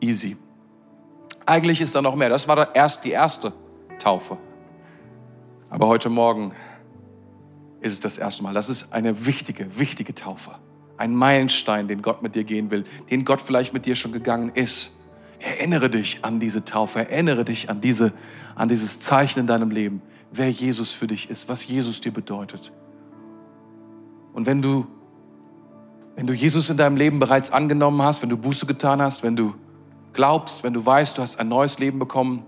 [0.00, 0.36] Easy.
[1.46, 2.28] Eigentlich ist da noch mehr.
[2.28, 3.52] Das war erst die erste
[3.98, 4.38] Taufe.
[5.68, 6.52] Aber heute Morgen
[7.80, 8.54] ist es das erste Mal.
[8.54, 10.56] Das ist eine wichtige, wichtige Taufe
[11.00, 14.50] ein Meilenstein, den Gott mit dir gehen will, den Gott vielleicht mit dir schon gegangen
[14.54, 14.92] ist.
[15.38, 18.12] Erinnere dich an diese Taufe, erinnere dich an, diese,
[18.54, 22.70] an dieses Zeichen in deinem Leben, wer Jesus für dich ist, was Jesus dir bedeutet.
[24.32, 24.86] Und wenn du,
[26.16, 29.36] wenn du Jesus in deinem Leben bereits angenommen hast, wenn du Buße getan hast, wenn
[29.36, 29.54] du
[30.12, 32.44] glaubst, wenn du weißt, du hast ein neues Leben bekommen,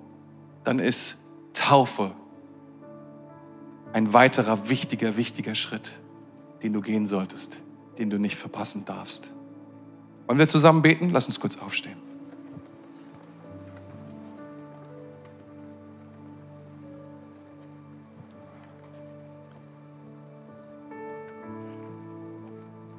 [0.64, 1.20] dann ist
[1.52, 2.12] Taufe
[3.92, 5.98] ein weiterer wichtiger, wichtiger Schritt,
[6.62, 7.60] den du gehen solltest
[7.98, 9.30] den du nicht verpassen darfst.
[10.26, 11.10] Wollen wir zusammen beten?
[11.10, 11.96] Lass uns kurz aufstehen.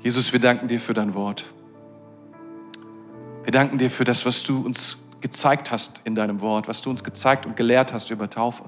[0.04, 1.46] Jesus, wir danken dir für dein Wort.
[3.44, 6.92] Wir danken dir für das, was du uns gezeigt hast in deinem Wort, was du
[6.92, 8.66] uns gezeigt und gelehrt hast über Taufe,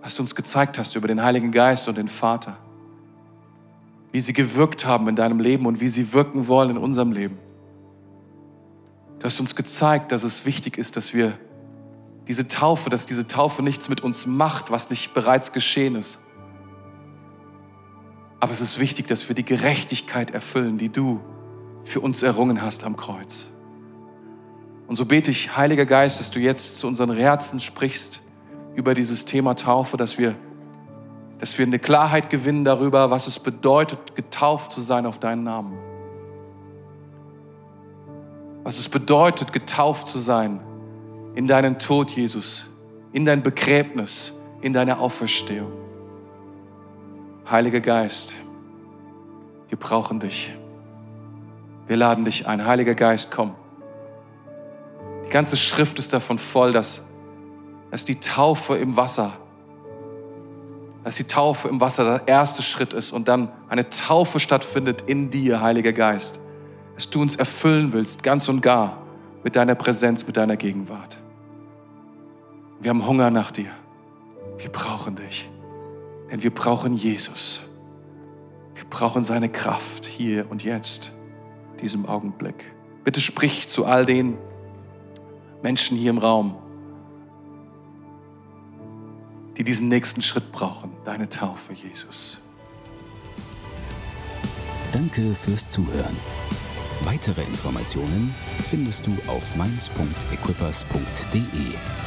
[0.00, 2.56] was du uns gezeigt hast über den Heiligen Geist und den Vater
[4.14, 7.36] wie sie gewirkt haben in deinem Leben und wie sie wirken wollen in unserem Leben.
[9.18, 11.36] Du hast uns gezeigt, dass es wichtig ist, dass wir
[12.28, 16.23] diese Taufe, dass diese Taufe nichts mit uns macht, was nicht bereits geschehen ist.
[18.44, 21.18] Aber es ist wichtig, dass wir die Gerechtigkeit erfüllen, die du
[21.82, 23.48] für uns errungen hast am Kreuz.
[24.86, 28.20] Und so bete ich, Heiliger Geist, dass du jetzt zu unseren Herzen sprichst
[28.74, 30.34] über dieses Thema Taufe, dass wir
[31.38, 35.78] dass wir eine Klarheit gewinnen darüber, was es bedeutet, getauft zu sein auf deinen Namen.
[38.62, 40.60] Was es bedeutet, getauft zu sein
[41.34, 42.68] in deinen Tod, Jesus,
[43.14, 45.83] in dein Begräbnis, in deine Auferstehung.
[47.50, 48.36] Heiliger Geist,
[49.68, 50.54] wir brauchen dich.
[51.86, 52.66] Wir laden dich ein.
[52.66, 53.54] Heiliger Geist, komm.
[55.26, 57.06] Die ganze Schrift ist davon voll, dass,
[57.90, 59.32] dass die Taufe im Wasser
[61.04, 65.30] dass die Taufe im Wasser der erste Schritt ist und dann eine Taufe stattfindet in
[65.30, 66.40] dir, Heiliger Geist.
[66.94, 68.96] Dass du uns erfüllen willst, ganz und gar,
[69.42, 71.18] mit deiner Präsenz, mit deiner Gegenwart.
[72.80, 73.70] Wir haben Hunger nach dir.
[74.58, 75.48] Wir brauchen dich.
[76.30, 77.68] Denn wir brauchen Jesus.
[78.74, 81.12] Wir brauchen seine Kraft hier und jetzt,
[81.80, 82.72] diesem Augenblick.
[83.04, 84.38] Bitte sprich zu all den
[85.62, 86.56] Menschen hier im Raum,
[89.56, 92.40] die diesen nächsten Schritt brauchen, deine Taufe, Jesus.
[94.92, 96.16] Danke fürs Zuhören.
[97.04, 102.03] Weitere Informationen findest du auf mainz.equippers.de.